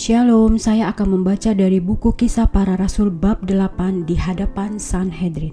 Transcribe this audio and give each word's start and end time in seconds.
Shalom, 0.00 0.56
saya 0.56 0.88
akan 0.96 1.20
membaca 1.20 1.52
dari 1.52 1.76
buku 1.76 2.16
kisah 2.16 2.48
para 2.48 2.72
rasul 2.72 3.12
bab 3.12 3.44
8 3.44 4.08
di 4.08 4.16
hadapan 4.16 4.80
Sanhedrin. 4.80 5.52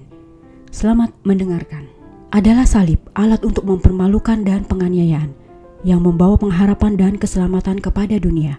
Selamat 0.71 1.11
mendengarkan. 1.27 1.83
Adalah 2.31 2.63
salib 2.63 3.03
alat 3.11 3.43
untuk 3.43 3.67
mempermalukan 3.67 4.47
dan 4.47 4.63
penganiayaan 4.63 5.35
yang 5.83 5.99
membawa 5.99 6.39
pengharapan 6.39 6.95
dan 6.95 7.13
keselamatan 7.19 7.83
kepada 7.83 8.15
dunia. 8.23 8.55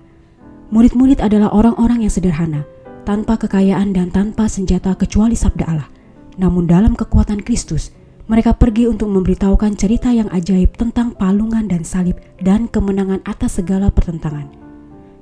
Murid-murid 0.76 1.24
adalah 1.24 1.48
orang-orang 1.56 2.04
yang 2.04 2.12
sederhana, 2.12 2.68
tanpa 3.08 3.40
kekayaan 3.40 3.96
dan 3.96 4.12
tanpa 4.12 4.44
senjata 4.44 4.92
kecuali 4.92 5.40
sabda 5.40 5.64
Allah. 5.72 5.88
Namun 6.36 6.68
dalam 6.68 7.00
kekuatan 7.00 7.40
Kristus, 7.40 7.96
mereka 8.28 8.52
pergi 8.52 8.92
untuk 8.92 9.08
memberitahukan 9.08 9.72
cerita 9.80 10.12
yang 10.12 10.28
ajaib 10.36 10.68
tentang 10.76 11.16
palungan 11.16 11.64
dan 11.64 11.80
salib 11.80 12.20
dan 12.44 12.68
kemenangan 12.68 13.24
atas 13.24 13.56
segala 13.56 13.88
pertentangan. 13.88 14.67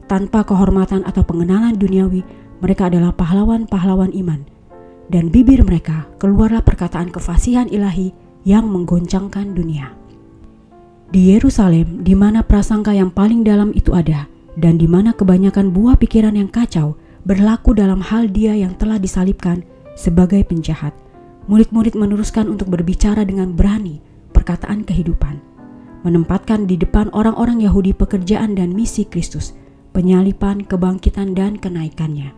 Tanpa 0.06 0.46
kehormatan 0.46 1.02
atau 1.02 1.26
pengenalan 1.26 1.74
duniawi, 1.74 2.22
mereka 2.62 2.86
adalah 2.86 3.10
pahlawan-pahlawan 3.10 4.14
iman. 4.14 4.46
Dan 5.06 5.30
bibir 5.30 5.62
mereka 5.62 6.06
keluarlah 6.18 6.62
perkataan 6.62 7.10
kefasihan 7.10 7.66
ilahi 7.70 8.14
yang 8.46 8.66
menggoncangkan 8.70 9.54
dunia. 9.54 9.94
Di 11.10 11.34
Yerusalem, 11.34 12.02
di 12.02 12.18
mana 12.18 12.42
prasangka 12.42 12.90
yang 12.90 13.14
paling 13.14 13.46
dalam 13.46 13.70
itu 13.74 13.94
ada, 13.94 14.26
dan 14.58 14.78
di 14.78 14.90
mana 14.90 15.14
kebanyakan 15.14 15.70
buah 15.70 15.94
pikiran 15.98 16.34
yang 16.34 16.50
kacau 16.50 16.98
berlaku 17.26 17.74
dalam 17.74 17.98
hal 17.98 18.30
dia 18.30 18.54
yang 18.54 18.74
telah 18.78 18.98
disalibkan 18.98 19.62
sebagai 19.98 20.42
penjahat, 20.46 20.94
murid-murid 21.50 21.94
meneruskan 21.98 22.46
untuk 22.46 22.70
berbicara 22.70 23.22
dengan 23.22 23.54
berani 23.54 23.98
perkataan 24.30 24.82
kehidupan, 24.82 25.38
menempatkan 26.02 26.70
di 26.70 26.78
depan 26.78 27.10
orang-orang 27.10 27.62
Yahudi 27.62 27.94
pekerjaan 27.94 28.54
dan 28.54 28.74
misi 28.74 29.06
Kristus, 29.06 29.54
penyalipan, 29.96 30.68
kebangkitan, 30.68 31.32
dan 31.32 31.56
kenaikannya. 31.56 32.36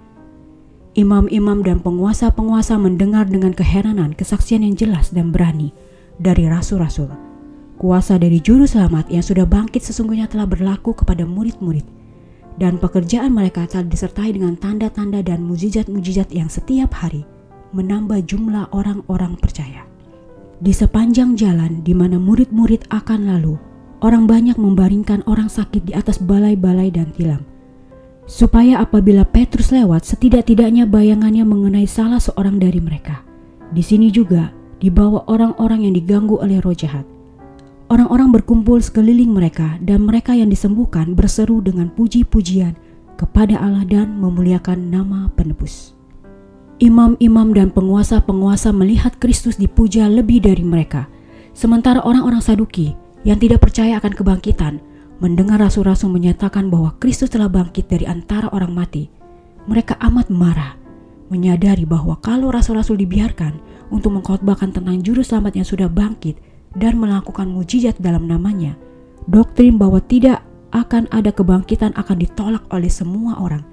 Imam-imam 0.95 1.67
dan 1.67 1.83
penguasa-penguasa 1.83 2.79
mendengar 2.79 3.27
dengan 3.27 3.51
keheranan 3.51 4.15
kesaksian 4.15 4.63
yang 4.63 4.79
jelas 4.79 5.11
dan 5.11 5.35
berani 5.35 5.75
dari 6.23 6.47
rasul-rasul. 6.47 7.11
Kuasa 7.79 8.19
dari 8.19 8.39
juru 8.39 8.63
selamat 8.63 9.11
yang 9.11 9.23
sudah 9.27 9.47
bangkit 9.47 9.83
sesungguhnya 9.83 10.31
telah 10.31 10.47
berlaku 10.47 10.95
kepada 10.95 11.27
murid-murid 11.27 11.87
dan 12.59 12.75
pekerjaan 12.79 13.31
mereka 13.31 13.67
telah 13.71 13.87
disertai 13.87 14.35
dengan 14.35 14.59
tanda-tanda 14.59 15.23
dan 15.23 15.47
mujizat-mujizat 15.47 16.35
yang 16.35 16.51
setiap 16.51 16.91
hari 16.91 17.23
menambah 17.71 18.27
jumlah 18.27 18.71
orang-orang 18.75 19.39
percaya. 19.39 19.87
Di 20.59 20.75
sepanjang 20.75 21.39
jalan 21.39 21.87
di 21.87 21.95
mana 21.95 22.19
murid-murid 22.19 22.91
akan 22.91 23.31
lalu, 23.31 23.55
orang 23.99 24.31
banyak 24.31 24.55
membaringkan 24.55 25.27
orang 25.27 25.51
sakit 25.51 25.91
di 25.91 25.93
atas 25.95 26.23
balai-balai 26.23 26.91
dan 26.95 27.11
tilam. 27.15 27.43
Supaya 28.29 28.85
apabila 28.85 29.25
Petrus 29.25 29.73
lewat, 29.73 30.05
setidak-tidaknya 30.05 30.85
bayangannya 30.85 31.49
mengenai 31.49 31.89
salah 31.89 32.21
seorang 32.21 32.61
dari 32.61 32.77
mereka. 32.77 33.25
Di 33.73 33.81
sini 33.81 34.13
juga 34.13 34.53
dibawa 34.79 35.25
orang-orang 35.27 35.89
yang 35.89 35.95
diganggu 35.97 36.37
oleh 36.37 36.61
roh 36.61 36.77
jahat. 36.77 37.09
Orang-orang 37.89 38.29
berkumpul 38.37 38.85
sekeliling 38.85 39.33
mereka 39.33 39.81
dan 39.81 40.05
mereka 40.05 40.37
yang 40.37 40.53
disembuhkan 40.53 41.17
berseru 41.17 41.65
dengan 41.65 41.89
puji-pujian 41.89 42.77
kepada 43.17 43.57
Allah 43.57 43.89
dan 43.89 44.13
memuliakan 44.21 44.93
nama 44.93 45.33
penebus. 45.33 45.97
Imam-imam 46.79 47.51
dan 47.57 47.73
penguasa-penguasa 47.73 48.71
melihat 48.77 49.17
Kristus 49.17 49.57
dipuja 49.57 50.07
lebih 50.07 50.45
dari 50.45 50.63
mereka. 50.63 51.09
Sementara 51.57 52.05
orang-orang 52.05 52.45
Saduki 52.45 52.95
yang 53.23 53.39
tidak 53.39 53.63
percaya 53.63 53.99
akan 53.99 54.13
kebangkitan 54.15 54.83
mendengar 55.19 55.59
rasul-rasul 55.59 56.15
menyatakan 56.15 56.71
bahwa 56.71 56.95
Kristus 57.03 57.31
telah 57.35 57.51
bangkit 57.51 57.91
dari 57.91 58.07
antara 58.07 58.51
orang 58.55 58.71
mati. 58.71 59.11
Mereka 59.67 59.99
amat 59.99 60.31
marah, 60.31 60.79
menyadari 61.29 61.85
bahwa 61.85 62.17
kalau 62.23 62.49
rasul-rasul 62.55 62.97
dibiarkan 63.03 63.59
untuk 63.91 64.15
mengkhotbahkan 64.15 64.73
tentang 64.73 65.03
juru 65.03 65.21
selamat 65.21 65.59
yang 65.59 65.67
sudah 65.67 65.89
bangkit 65.91 66.39
dan 66.79 66.97
melakukan 66.97 67.51
mujizat 67.51 67.99
dalam 67.99 68.31
namanya, 68.31 68.79
doktrin 69.27 69.77
bahwa 69.77 69.99
tidak 70.01 70.41
akan 70.73 71.09
ada 71.13 71.33
kebangkitan 71.33 71.93
akan 71.97 72.17
ditolak 72.21 72.65
oleh 72.71 72.93
semua 72.93 73.41
orang 73.41 73.65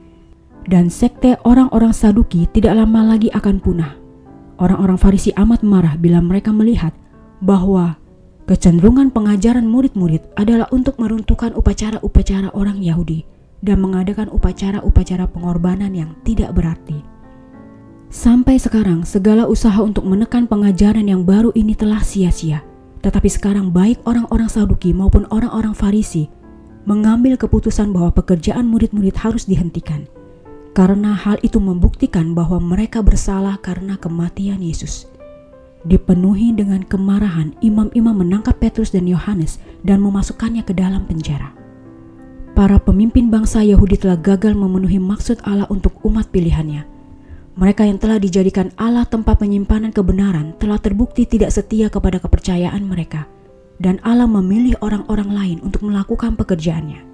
dan 0.65 0.89
sekte 0.89 1.37
orang-orang 1.45 1.93
Saduki 1.93 2.49
tidak 2.49 2.73
lama 2.73 3.15
lagi 3.15 3.29
akan 3.31 3.61
punah. 3.61 3.93
Orang-orang 4.55 4.97
Farisi 4.97 5.29
amat 5.35 5.61
marah 5.61 5.99
bila 5.99 6.23
mereka 6.23 6.49
melihat 6.49 6.95
bahwa 7.43 7.99
kecenderungan 8.45 9.09
pengajaran 9.09 9.65
murid-murid 9.65 10.21
adalah 10.37 10.69
untuk 10.69 10.97
meruntuhkan 11.01 11.53
upacara-upacara 11.57 12.53
orang 12.53 12.81
Yahudi 12.81 13.25
dan 13.65 13.81
mengadakan 13.81 14.29
upacara-upacara 14.29 15.25
pengorbanan 15.29 15.93
yang 15.93 16.13
tidak 16.21 16.53
berarti. 16.53 17.01
Sampai 18.13 18.61
sekarang, 18.61 19.03
segala 19.03 19.49
usaha 19.49 19.81
untuk 19.81 20.05
menekan 20.05 20.45
pengajaran 20.45 21.09
yang 21.09 21.25
baru 21.25 21.49
ini 21.57 21.73
telah 21.73 21.99
sia-sia. 22.05 22.61
Tetapi 23.01 23.29
sekarang 23.29 23.69
baik 23.73 24.01
orang-orang 24.05 24.49
Saduki 24.49 24.93
maupun 24.93 25.29
orang-orang 25.29 25.77
Farisi 25.77 26.29
mengambil 26.85 27.37
keputusan 27.37 27.93
bahwa 27.93 28.13
pekerjaan 28.13 28.69
murid-murid 28.69 29.17
harus 29.17 29.49
dihentikan 29.49 30.05
karena 30.75 31.15
hal 31.15 31.39
itu 31.39 31.57
membuktikan 31.63 32.35
bahwa 32.35 32.59
mereka 32.59 32.99
bersalah 32.99 33.55
karena 33.63 33.95
kematian 33.95 34.59
Yesus. 34.59 35.07
Dipenuhi 35.85 36.49
dengan 36.49 36.81
kemarahan, 36.81 37.53
imam-imam 37.61 38.25
menangkap 38.25 38.57
Petrus 38.57 38.89
dan 38.89 39.05
Yohanes 39.05 39.61
dan 39.85 40.01
memasukkannya 40.01 40.65
ke 40.65 40.73
dalam 40.73 41.05
penjara. 41.05 41.53
Para 42.57 42.81
pemimpin 42.81 43.29
bangsa 43.29 43.61
Yahudi 43.61 44.01
telah 44.01 44.17
gagal 44.17 44.57
memenuhi 44.57 44.97
maksud 44.97 45.45
Allah 45.45 45.69
untuk 45.69 45.93
umat 46.01 46.33
pilihannya. 46.33 46.89
Mereka 47.55 47.85
yang 47.85 48.01
telah 48.01 48.17
dijadikan 48.17 48.73
Allah 48.81 49.05
tempat 49.05 49.37
penyimpanan 49.37 49.93
kebenaran 49.93 50.57
telah 50.57 50.81
terbukti 50.81 51.29
tidak 51.29 51.53
setia 51.53 51.85
kepada 51.93 52.17
kepercayaan 52.17 52.81
mereka, 52.81 53.29
dan 53.77 54.01
Allah 54.01 54.25
memilih 54.25 54.73
orang-orang 54.81 55.29
lain 55.29 55.57
untuk 55.61 55.85
melakukan 55.85 56.33
pekerjaannya. 56.33 57.05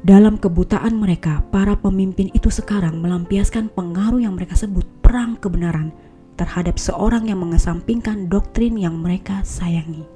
Dalam 0.00 0.40
kebutaan 0.40 0.96
mereka, 0.96 1.44
para 1.52 1.76
pemimpin 1.76 2.32
itu 2.32 2.48
sekarang 2.48 3.04
melampiaskan 3.04 3.68
pengaruh 3.76 4.24
yang 4.24 4.32
mereka 4.40 4.56
sebut 4.56 4.88
perang 5.04 5.36
kebenaran 5.36 5.92
terhadap 6.40 6.80
seorang 6.80 7.28
yang 7.28 7.44
mengesampingkan 7.44 8.32
doktrin 8.32 8.80
yang 8.80 8.96
mereka 8.96 9.44
sayangi. 9.44 10.08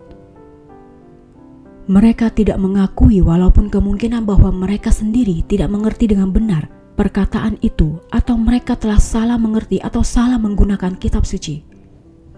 Mereka 1.85 2.33
tidak 2.33 2.57
mengakui 2.57 3.21
walaupun 3.21 3.69
kemungkinan 3.69 4.25
bahwa 4.25 4.49
mereka 4.49 4.89
sendiri 4.89 5.45
tidak 5.45 5.69
mengerti 5.69 6.09
dengan 6.09 6.33
benar 6.33 6.73
perkataan 6.97 7.61
itu 7.61 8.01
atau 8.09 8.41
mereka 8.41 8.73
telah 8.73 8.97
salah 8.97 9.37
mengerti 9.37 9.85
atau 9.85 10.01
salah 10.01 10.41
menggunakan 10.41 10.97
kitab 10.97 11.29
suci. 11.29 11.61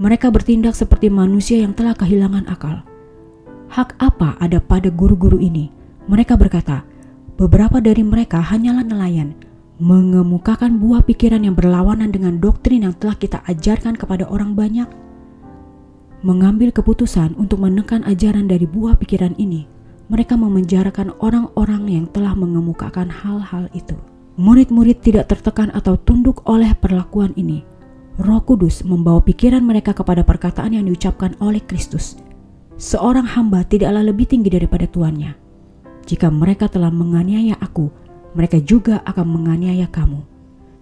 Mereka 0.03 0.35
bertindak 0.35 0.75
seperti 0.75 1.07
manusia 1.09 1.63
yang 1.63 1.79
telah 1.79 1.95
kehilangan 1.95 2.51
akal. 2.51 2.83
Hak 3.71 3.95
apa 4.03 4.35
ada 4.43 4.59
pada 4.59 4.91
guru-guru 4.91 5.39
ini? 5.39 5.71
Mereka 6.11 6.35
berkata, 6.35 6.83
Beberapa 7.37 7.85
dari 7.85 8.01
mereka 8.01 8.41
hanyalah 8.41 8.81
nelayan, 8.81 9.37
mengemukakan 9.77 10.81
buah 10.81 11.05
pikiran 11.05 11.45
yang 11.45 11.53
berlawanan 11.53 12.09
dengan 12.09 12.41
doktrin 12.41 12.89
yang 12.89 12.97
telah 12.97 13.17
kita 13.17 13.45
ajarkan 13.45 13.93
kepada 13.93 14.25
orang 14.29 14.57
banyak. 14.57 14.89
Mengambil 16.25 16.73
keputusan 16.73 17.37
untuk 17.37 17.61
menekan 17.61 18.01
ajaran 18.09 18.49
dari 18.49 18.65
buah 18.65 18.97
pikiran 18.97 19.37
ini, 19.37 19.69
mereka 20.09 20.35
memenjarakan 20.35 21.13
orang-orang 21.21 21.93
yang 21.93 22.07
telah 22.09 22.33
mengemukakan 22.33 23.13
hal-hal 23.13 23.69
itu. 23.77 23.95
Murid-murid 24.41 25.01
tidak 25.05 25.29
tertekan 25.33 25.69
atau 25.73 25.97
tunduk 25.97 26.45
oleh 26.49 26.73
perlakuan 26.77 27.37
ini. 27.37 27.65
Roh 28.17 28.41
Kudus 28.41 28.81
membawa 28.81 29.21
pikiran 29.21 29.61
mereka 29.61 29.93
kepada 29.93 30.25
perkataan 30.25 30.73
yang 30.73 30.89
diucapkan 30.89 31.37
oleh 31.37 31.61
Kristus. 31.61 32.17
Seorang 32.81 33.29
hamba 33.29 33.65
tidaklah 33.65 34.05
lebih 34.05 34.25
tinggi 34.29 34.49
daripada 34.53 34.89
tuannya 34.89 35.47
jika 36.07 36.31
mereka 36.31 36.71
telah 36.71 36.89
menganiaya 36.89 37.59
aku, 37.59 37.91
mereka 38.36 38.60
juga 38.60 39.00
akan 39.09 39.27
menganiaya 39.27 39.88
kamu. 39.88 40.21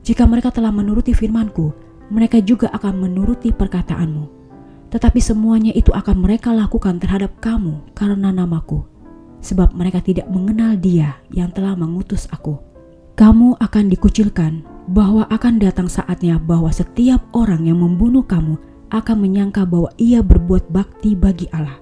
Jika 0.03 0.27
mereka 0.27 0.51
telah 0.51 0.75
menuruti 0.75 1.15
firmanku, 1.15 1.71
mereka 2.11 2.43
juga 2.43 2.69
akan 2.75 3.09
menuruti 3.09 3.55
perkataanmu. 3.55 4.27
Tetapi 4.93 5.21
semuanya 5.23 5.73
itu 5.73 5.95
akan 5.95 6.21
mereka 6.21 6.53
lakukan 6.53 7.01
terhadap 7.01 7.39
kamu 7.41 7.81
karena 7.97 8.35
namaku, 8.35 8.85
sebab 9.41 9.73
mereka 9.73 10.03
tidak 10.05 10.29
mengenal 10.29 10.77
dia 10.77 11.19
yang 11.33 11.49
telah 11.55 11.73
mengutus 11.79 12.29
aku. 12.31 12.61
Kamu 13.15 13.57
akan 13.63 13.85
dikucilkan 13.95 14.67
bahwa 14.91 15.25
akan 15.31 15.63
datang 15.63 15.89
saatnya 15.89 16.37
bahwa 16.37 16.69
setiap 16.69 17.23
orang 17.33 17.65
yang 17.65 17.81
membunuh 17.81 18.27
kamu 18.27 18.59
akan 18.93 19.17
menyangka 19.19 19.65
bahwa 19.65 19.91
ia 19.97 20.21
berbuat 20.21 20.69
bakti 20.69 21.17
bagi 21.17 21.49
Allah. 21.55 21.81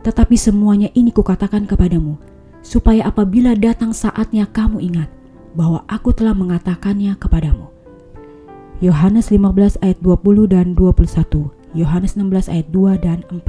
Tetapi 0.00 0.36
semuanya 0.38 0.88
ini 0.96 1.12
kukatakan 1.12 1.68
kepadamu, 1.68 2.16
supaya 2.60 3.08
apabila 3.08 3.56
datang 3.56 3.92
saatnya 3.92 4.48
kamu 4.48 4.80
ingat 4.84 5.08
bahwa 5.56 5.82
aku 5.90 6.14
telah 6.14 6.36
mengatakannya 6.36 7.16
kepadamu. 7.18 7.68
Yohanes 8.80 9.28
15 9.28 9.76
ayat 9.84 9.98
20 10.00 10.48
dan 10.48 10.72
21, 10.72 11.76
Yohanes 11.76 12.16
16 12.16 12.48
ayat 12.48 12.66
2 12.72 12.96
dan 12.96 13.18
4. 13.28 13.44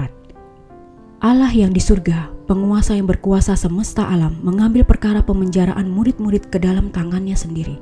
Allah 1.22 1.54
yang 1.54 1.72
di 1.72 1.80
surga 1.80 2.34
penguasa 2.50 2.98
yang 3.00 3.08
berkuasa 3.08 3.56
semesta 3.56 4.10
alam 4.12 4.36
mengambil 4.44 4.84
perkara 4.84 5.24
pemenjaraan 5.24 5.88
murid-murid 5.88 6.52
ke 6.52 6.60
dalam 6.60 6.92
tangannya 6.92 7.38
sendiri. 7.38 7.80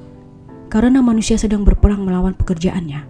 Karena 0.70 1.02
manusia 1.02 1.42
sedang 1.42 1.66
berperang 1.66 2.06
melawan 2.06 2.38
pekerjaannya. 2.38 3.02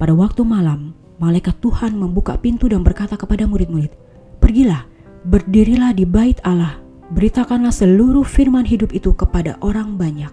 Pada 0.00 0.16
waktu 0.16 0.40
malam, 0.40 0.96
malaikat 1.20 1.60
Tuhan 1.60 1.92
membuka 1.92 2.40
pintu 2.40 2.72
dan 2.72 2.80
berkata 2.80 3.20
kepada 3.20 3.44
murid-murid, 3.44 3.92
"Pergilah, 4.40 4.88
berdirilah 5.28 5.92
di 5.92 6.08
bait 6.08 6.40
Allah, 6.40 6.80
beritakanlah 7.10 7.74
seluruh 7.74 8.24
firman 8.24 8.64
hidup 8.64 8.94
itu 8.94 9.12
kepada 9.12 9.58
orang 9.60 9.98
banyak." 9.98 10.32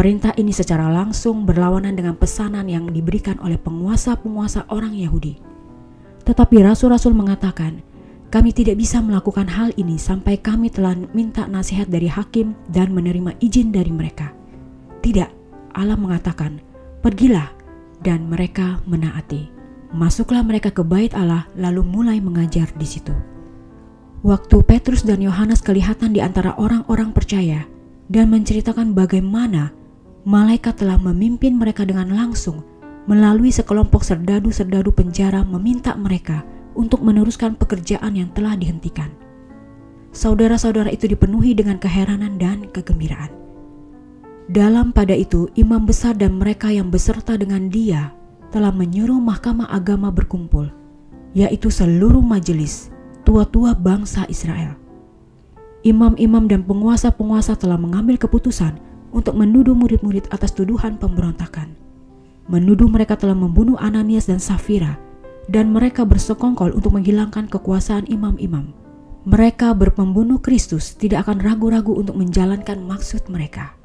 Perintah 0.00 0.32
ini 0.40 0.48
secara 0.48 0.88
langsung 0.88 1.44
berlawanan 1.44 1.92
dengan 1.92 2.16
pesanan 2.16 2.64
yang 2.66 2.88
diberikan 2.88 3.36
oleh 3.44 3.60
penguasa-penguasa 3.60 4.64
orang 4.72 4.96
Yahudi. 4.96 5.36
Tetapi 6.24 6.56
rasul-rasul 6.64 7.12
mengatakan, 7.12 7.84
kami 8.30 8.54
tidak 8.54 8.78
bisa 8.78 9.02
melakukan 9.02 9.44
hal 9.44 9.74
ini 9.76 9.98
sampai 9.98 10.38
kami 10.38 10.70
telah 10.70 10.96
minta 11.12 11.44
nasihat 11.50 11.90
dari 11.90 12.06
hakim 12.06 12.54
dan 12.70 12.94
menerima 12.94 13.36
izin 13.44 13.74
dari 13.74 13.90
mereka. 13.90 14.30
Tidak, 15.02 15.30
Allah 15.74 15.98
mengatakan, 15.98 16.62
"Pergilah," 17.02 17.50
dan 18.00 18.30
mereka 18.30 18.80
menaati. 18.86 19.50
Masuklah 19.90 20.46
mereka 20.46 20.70
ke 20.70 20.80
bait 20.86 21.12
Allah, 21.12 21.50
lalu 21.58 21.82
mulai 21.82 22.22
mengajar 22.22 22.70
di 22.78 22.86
situ. 22.86 23.12
Waktu 24.20 24.60
Petrus 24.68 25.00
dan 25.00 25.24
Yohanes 25.24 25.64
kelihatan 25.64 26.12
di 26.12 26.20
antara 26.20 26.52
orang-orang 26.60 27.16
percaya 27.16 27.64
dan 28.12 28.28
menceritakan 28.28 28.92
bagaimana 28.92 29.72
malaikat 30.28 30.76
telah 30.76 31.00
memimpin 31.00 31.56
mereka 31.56 31.88
dengan 31.88 32.12
langsung 32.12 32.60
melalui 33.08 33.48
sekelompok 33.48 34.04
serdadu-serdadu 34.04 34.92
penjara 34.92 35.40
meminta 35.40 35.96
mereka 35.96 36.44
untuk 36.76 37.00
meneruskan 37.00 37.56
pekerjaan 37.56 38.12
yang 38.12 38.28
telah 38.36 38.60
dihentikan. 38.60 39.08
Saudara-saudara 40.12 40.92
itu 40.92 41.08
dipenuhi 41.08 41.56
dengan 41.56 41.80
keheranan 41.80 42.36
dan 42.36 42.68
kegembiraan. 42.68 43.32
Dalam 44.52 44.92
pada 44.92 45.16
itu, 45.16 45.48
imam 45.56 45.88
besar 45.88 46.12
dan 46.12 46.36
mereka 46.36 46.68
yang 46.68 46.92
beserta 46.92 47.40
dengan 47.40 47.72
dia 47.72 48.12
telah 48.52 48.68
menyuruh 48.68 49.16
mahkamah 49.16 49.72
agama 49.72 50.12
berkumpul, 50.12 50.68
yaitu 51.32 51.72
seluruh 51.72 52.20
majelis 52.20 52.92
tua-tua 53.24 53.76
bangsa 53.76 54.28
Israel. 54.28 54.76
Imam-imam 55.80 56.44
dan 56.44 56.60
penguasa-penguasa 56.68 57.56
telah 57.56 57.80
mengambil 57.80 58.20
keputusan 58.20 58.76
untuk 59.16 59.32
menuduh 59.32 59.72
murid-murid 59.72 60.28
atas 60.28 60.52
tuduhan 60.52 61.00
pemberontakan. 61.00 61.72
Menuduh 62.52 62.90
mereka 62.90 63.16
telah 63.16 63.32
membunuh 63.32 63.80
Ananias 63.80 64.28
dan 64.28 64.42
Safira 64.42 65.00
dan 65.48 65.72
mereka 65.72 66.04
bersekongkol 66.04 66.76
untuk 66.76 66.94
menghilangkan 66.94 67.48
kekuasaan 67.48 68.06
imam-imam. 68.12 68.76
Mereka 69.24 69.72
berpembunuh 69.76 70.40
Kristus 70.40 70.96
tidak 70.96 71.28
akan 71.28 71.40
ragu-ragu 71.40 71.96
untuk 71.96 72.16
menjalankan 72.16 72.80
maksud 72.84 73.28
mereka. 73.32 73.79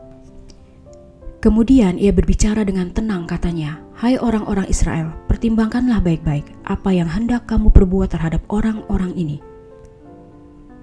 Kemudian 1.45 2.01
ia 2.01 2.09
berbicara 2.09 2.65
dengan 2.65 2.89
tenang 2.89 3.29
katanya, 3.29 3.77
Hai 3.93 4.17
orang-orang 4.17 4.65
Israel, 4.65 5.13
pertimbangkanlah 5.29 6.01
baik-baik 6.01 6.49
apa 6.65 6.89
yang 6.89 7.05
hendak 7.05 7.45
kamu 7.45 7.69
perbuat 7.69 8.17
terhadap 8.17 8.41
orang-orang 8.49 9.13
ini. 9.13 9.37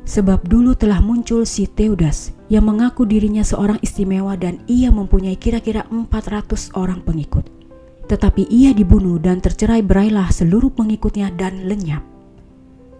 Sebab 0.06 0.46
dulu 0.46 0.78
telah 0.78 1.02
muncul 1.02 1.42
si 1.42 1.66
Teudas 1.66 2.30
yang 2.46 2.70
mengaku 2.70 3.02
dirinya 3.02 3.42
seorang 3.42 3.82
istimewa 3.82 4.38
dan 4.38 4.62
ia 4.70 4.94
mempunyai 4.94 5.34
kira-kira 5.34 5.82
400 5.90 6.78
orang 6.78 7.02
pengikut. 7.02 7.42
Tetapi 8.06 8.46
ia 8.46 8.70
dibunuh 8.70 9.18
dan 9.18 9.42
tercerai 9.42 9.82
berailah 9.82 10.30
seluruh 10.30 10.70
pengikutnya 10.70 11.34
dan 11.34 11.66
lenyap. 11.66 12.06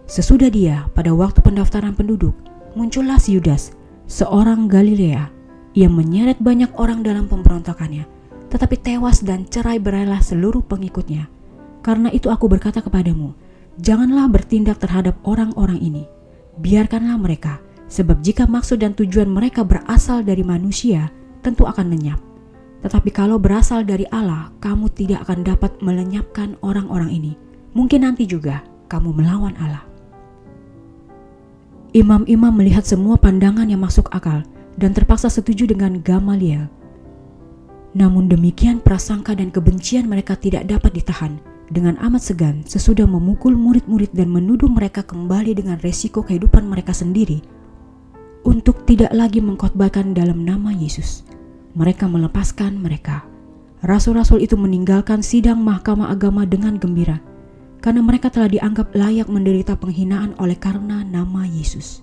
Sesudah 0.03 0.51
dia, 0.51 0.91
pada 0.91 1.15
waktu 1.15 1.39
pendaftaran 1.39 1.95
penduduk, 1.95 2.35
muncullah 2.75 3.23
si 3.23 3.39
Yudas, 3.39 3.71
seorang 4.11 4.67
Galilea, 4.67 5.31
yang 5.73 5.93
menyeret 5.93 6.37
banyak 6.37 6.69
orang 6.77 7.01
dalam 7.01 7.25
pemberontakannya, 7.25 8.05
tetapi 8.53 8.77
tewas 8.77 9.25
dan 9.25 9.49
cerai 9.49 9.81
berailah 9.81 10.21
seluruh 10.21 10.61
pengikutnya. 10.61 11.29
Karena 11.81 12.13
itu 12.13 12.29
aku 12.29 12.45
berkata 12.47 12.79
kepadamu, 12.79 13.33
janganlah 13.81 14.29
bertindak 14.29 14.79
terhadap 14.79 15.17
orang-orang 15.25 15.81
ini. 15.81 16.05
Biarkanlah 16.61 17.17
mereka, 17.17 17.59
sebab 17.89 18.21
jika 18.21 18.45
maksud 18.45 18.79
dan 18.85 18.93
tujuan 18.93 19.27
mereka 19.27 19.65
berasal 19.65 20.21
dari 20.21 20.45
manusia, 20.45 21.09
tentu 21.41 21.65
akan 21.65 21.89
lenyap. 21.89 22.21
Tetapi 22.85 23.09
kalau 23.09 23.41
berasal 23.41 23.81
dari 23.83 24.05
Allah, 24.13 24.53
kamu 24.61 24.93
tidak 24.93 25.25
akan 25.27 25.41
dapat 25.41 25.71
melenyapkan 25.81 26.55
orang-orang 26.61 27.09
ini. 27.09 27.33
Mungkin 27.73 28.05
nanti 28.05 28.29
juga 28.29 28.61
kamu 28.91 29.17
melawan 29.17 29.57
Allah. 29.57 29.81
Imam-imam 31.93 32.53
melihat 32.53 32.85
semua 32.85 33.17
pandangan 33.17 33.69
yang 33.69 33.81
masuk 33.81 34.09
akal 34.13 34.45
dan 34.77 34.91
terpaksa 34.91 35.29
setuju 35.29 35.69
dengan 35.69 36.01
Gamaliel. 36.01 36.69
Namun 37.93 38.25
demikian 38.25 38.81
prasangka 38.81 39.37
dan 39.37 39.53
kebencian 39.53 40.09
mereka 40.09 40.33
tidak 40.33 40.65
dapat 40.65 40.97
ditahan 40.97 41.37
dengan 41.69 41.97
amat 42.01 42.21
segan 42.25 42.65
sesudah 42.65 43.05
memukul 43.05 43.53
murid-murid 43.53 44.11
dan 44.13 44.33
menuduh 44.33 44.69
mereka 44.69 45.05
kembali 45.05 45.53
dengan 45.53 45.77
resiko 45.81 46.25
kehidupan 46.25 46.65
mereka 46.65 46.91
sendiri 46.93 47.45
untuk 48.43 48.83
tidak 48.89 49.13
lagi 49.13 49.39
mengkhotbahkan 49.39 50.11
dalam 50.17 50.41
nama 50.43 50.73
Yesus 50.73 51.23
mereka 51.73 52.05
melepaskan 52.05 52.77
mereka. 52.77 53.25
Rasul-rasul 53.83 54.39
itu 54.39 54.55
meninggalkan 54.55 55.19
sidang 55.19 55.59
mahkamah 55.59 56.07
agama 56.13 56.47
dengan 56.47 56.79
gembira 56.79 57.19
karena 57.83 57.99
mereka 57.99 58.31
telah 58.31 58.47
dianggap 58.47 58.95
layak 58.95 59.27
menderita 59.27 59.75
penghinaan 59.75 60.31
oleh 60.39 60.55
karena 60.55 61.03
nama 61.03 61.43
Yesus. 61.43 61.99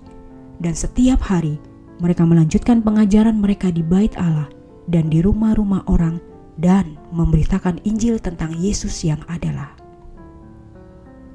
Dan 0.60 0.76
setiap 0.76 1.24
hari 1.24 1.56
mereka 2.00 2.26
melanjutkan 2.26 2.80
pengajaran 2.80 3.38
mereka 3.38 3.68
di 3.70 3.84
bait 3.84 4.12
Allah 4.16 4.48
dan 4.88 5.12
di 5.12 5.22
rumah-rumah 5.22 5.86
orang 5.86 6.18
dan 6.58 6.98
memberitakan 7.14 7.78
Injil 7.86 8.18
tentang 8.18 8.56
Yesus 8.56 9.04
yang 9.06 9.20
adalah. 9.28 9.76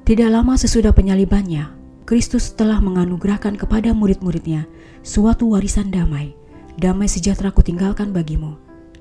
Tidak 0.06 0.30
lama 0.30 0.54
sesudah 0.54 0.94
penyalibannya, 0.94 1.66
Kristus 2.06 2.54
telah 2.54 2.78
menganugerahkan 2.78 3.58
kepada 3.58 3.90
murid-muridnya 3.90 4.70
suatu 5.02 5.50
warisan 5.50 5.90
damai 5.90 6.36
Damai 6.76 7.08
sejahtera 7.08 7.48
ku 7.56 7.64
tinggalkan 7.64 8.12
bagimu, 8.12 8.52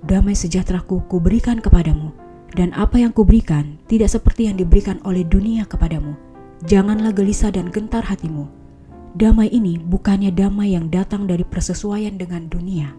damai 0.08 0.32
sejahtera 0.32 0.80
ku 0.80 1.04
kuberikan 1.12 1.60
kepadamu, 1.60 2.16
dan 2.56 2.72
apa 2.72 3.04
yang 3.04 3.12
kuberikan 3.12 3.76
tidak 3.92 4.16
seperti 4.16 4.48
yang 4.48 4.56
diberikan 4.56 4.96
oleh 5.04 5.28
dunia 5.28 5.68
kepadamu. 5.68 6.16
Janganlah 6.64 7.12
gelisah 7.12 7.52
dan 7.52 7.68
gentar 7.68 8.00
hatimu. 8.00 8.48
Damai 9.16 9.48
ini 9.48 9.80
bukannya 9.80 10.36
damai 10.36 10.76
yang 10.76 10.92
datang 10.92 11.24
dari 11.24 11.48
persesuaian 11.48 12.20
dengan 12.20 12.52
dunia. 12.52 12.92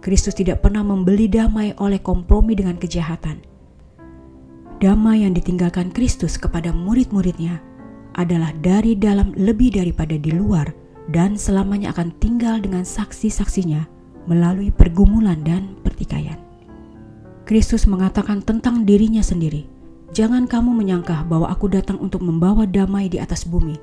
Kristus 0.00 0.32
tidak 0.32 0.64
pernah 0.64 0.80
membeli 0.80 1.28
damai 1.28 1.76
oleh 1.76 2.00
kompromi 2.00 2.56
dengan 2.56 2.80
kejahatan. 2.80 3.44
Damai 4.80 5.20
yang 5.20 5.36
ditinggalkan 5.36 5.92
Kristus 5.92 6.40
kepada 6.40 6.72
murid-muridnya 6.72 7.60
adalah 8.16 8.56
dari 8.64 8.96
dalam 8.96 9.36
lebih 9.36 9.76
daripada 9.76 10.16
di 10.16 10.32
luar 10.32 10.72
dan 11.12 11.36
selamanya 11.36 11.92
akan 11.92 12.16
tinggal 12.16 12.56
dengan 12.56 12.80
saksi-saksinya 12.80 13.84
melalui 14.24 14.72
pergumulan 14.72 15.44
dan 15.44 15.76
pertikaian. 15.84 16.40
Kristus 17.44 17.84
mengatakan 17.84 18.40
tentang 18.40 18.88
dirinya 18.88 19.20
sendiri, 19.20 19.68
Jangan 20.14 20.46
kamu 20.46 20.78
menyangka 20.78 21.26
bahwa 21.26 21.50
aku 21.50 21.66
datang 21.66 21.98
untuk 21.98 22.22
membawa 22.22 22.70
damai 22.70 23.10
di 23.10 23.18
atas 23.18 23.42
bumi. 23.42 23.74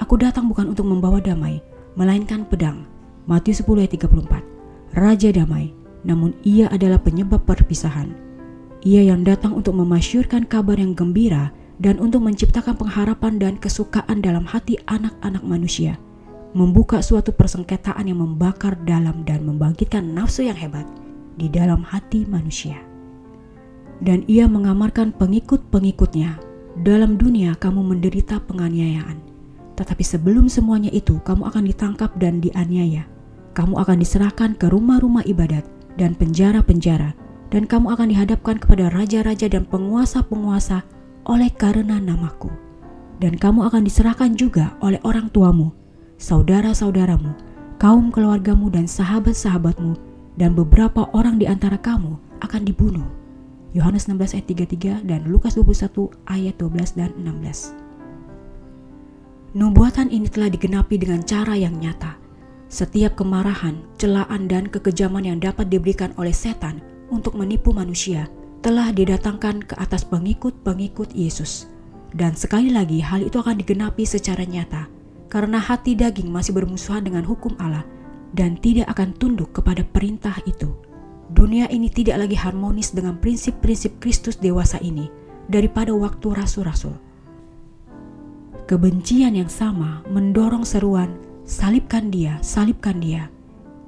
Aku 0.00 0.16
datang 0.16 0.48
bukan 0.48 0.72
untuk 0.72 0.88
membawa 0.88 1.20
damai, 1.20 1.60
melainkan 1.94 2.48
pedang. 2.48 2.88
Matius 3.28 3.60
10 3.62 3.84
ayat 3.84 3.92
34. 4.00 4.96
Raja 4.96 5.28
damai, 5.30 5.76
namun 6.02 6.32
ia 6.40 6.72
adalah 6.72 6.98
penyebab 6.98 7.44
perpisahan. 7.44 8.16
Ia 8.80 9.12
yang 9.12 9.28
datang 9.28 9.52
untuk 9.52 9.76
memasyurkan 9.76 10.48
kabar 10.48 10.80
yang 10.80 10.96
gembira 10.96 11.52
dan 11.76 12.00
untuk 12.00 12.24
menciptakan 12.24 12.80
pengharapan 12.80 13.36
dan 13.36 13.54
kesukaan 13.60 14.24
dalam 14.24 14.48
hati 14.48 14.80
anak-anak 14.88 15.44
manusia 15.44 16.00
membuka 16.50 16.98
suatu 16.98 17.30
persengketaan 17.30 18.10
yang 18.10 18.18
membakar 18.18 18.74
dalam 18.82 19.22
dan 19.22 19.46
membangkitkan 19.46 20.02
nafsu 20.02 20.50
yang 20.50 20.58
hebat 20.58 20.86
di 21.38 21.46
dalam 21.46 21.86
hati 21.86 22.26
manusia. 22.26 22.78
Dan 24.00 24.24
ia 24.26 24.48
mengamarkan 24.48 25.12
pengikut-pengikutnya, 25.14 26.40
dalam 26.80 27.20
dunia 27.20 27.54
kamu 27.54 27.84
menderita 27.84 28.40
penganiayaan. 28.48 29.29
Tetapi 29.80 30.04
sebelum 30.04 30.52
semuanya 30.52 30.92
itu 30.92 31.16
kamu 31.24 31.48
akan 31.48 31.64
ditangkap 31.64 32.12
dan 32.20 32.44
dianiaya. 32.44 33.08
Kamu 33.56 33.80
akan 33.80 33.96
diserahkan 34.04 34.52
ke 34.60 34.68
rumah-rumah 34.68 35.24
ibadat 35.24 35.64
dan 35.96 36.12
penjara-penjara 36.12 37.16
dan 37.48 37.64
kamu 37.64 37.96
akan 37.96 38.12
dihadapkan 38.12 38.60
kepada 38.60 38.92
raja-raja 38.92 39.48
dan 39.48 39.64
penguasa-penguasa 39.64 40.84
oleh 41.24 41.48
karena 41.56 41.96
namaku. 41.96 42.52
Dan 43.20 43.40
kamu 43.40 43.72
akan 43.72 43.82
diserahkan 43.88 44.36
juga 44.36 44.76
oleh 44.84 45.00
orang 45.00 45.32
tuamu 45.32 45.72
saudara-saudaramu, 46.20 47.32
kaum 47.80 48.12
keluargamu 48.12 48.68
dan 48.68 48.84
sahabat-sahabatmu, 48.84 49.96
dan 50.36 50.52
beberapa 50.52 51.08
orang 51.16 51.40
di 51.40 51.48
antara 51.48 51.80
kamu 51.80 52.20
akan 52.44 52.62
dibunuh. 52.68 53.08
Yohanes 53.72 54.04
16 54.04 54.36
ayat 54.36 54.46
33 55.04 55.08
dan 55.08 55.20
Lukas 55.24 55.56
21 55.56 56.12
ayat 56.28 56.54
12 56.60 57.00
dan 57.00 57.10
16. 57.16 57.89
Nubuatan 59.50 60.14
ini 60.14 60.30
telah 60.30 60.46
digenapi 60.46 60.94
dengan 60.94 61.26
cara 61.26 61.58
yang 61.58 61.74
nyata. 61.74 62.14
Setiap 62.70 63.18
kemarahan, 63.18 63.82
celaan, 63.98 64.46
dan 64.46 64.70
kekejaman 64.70 65.26
yang 65.26 65.42
dapat 65.42 65.66
diberikan 65.66 66.14
oleh 66.14 66.30
setan 66.30 66.78
untuk 67.10 67.34
menipu 67.34 67.74
manusia 67.74 68.30
telah 68.62 68.94
didatangkan 68.94 69.66
ke 69.66 69.74
atas 69.74 70.06
pengikut-pengikut 70.06 71.10
Yesus. 71.18 71.66
Dan 72.14 72.38
sekali 72.38 72.70
lagi 72.70 73.02
hal 73.02 73.26
itu 73.26 73.42
akan 73.42 73.58
digenapi 73.58 74.06
secara 74.06 74.46
nyata 74.46 74.86
karena 75.26 75.58
hati 75.58 75.98
daging 75.98 76.30
masih 76.30 76.54
bermusuhan 76.54 77.02
dengan 77.02 77.26
hukum 77.26 77.58
Allah 77.58 77.82
dan 78.30 78.54
tidak 78.54 78.86
akan 78.94 79.10
tunduk 79.18 79.50
kepada 79.50 79.82
perintah 79.82 80.38
itu. 80.46 80.70
Dunia 81.34 81.66
ini 81.74 81.90
tidak 81.90 82.22
lagi 82.22 82.38
harmonis 82.38 82.94
dengan 82.94 83.18
prinsip-prinsip 83.18 83.98
Kristus 83.98 84.38
dewasa 84.38 84.78
ini 84.78 85.10
daripada 85.50 85.90
waktu 85.90 86.38
rasul-rasul. 86.38 87.09
Kebencian 88.70 89.34
yang 89.34 89.50
sama 89.50 90.06
mendorong 90.14 90.62
seruan 90.62 91.18
salibkan 91.42 92.06
dia, 92.06 92.38
salibkan 92.38 93.02
dia. 93.02 93.26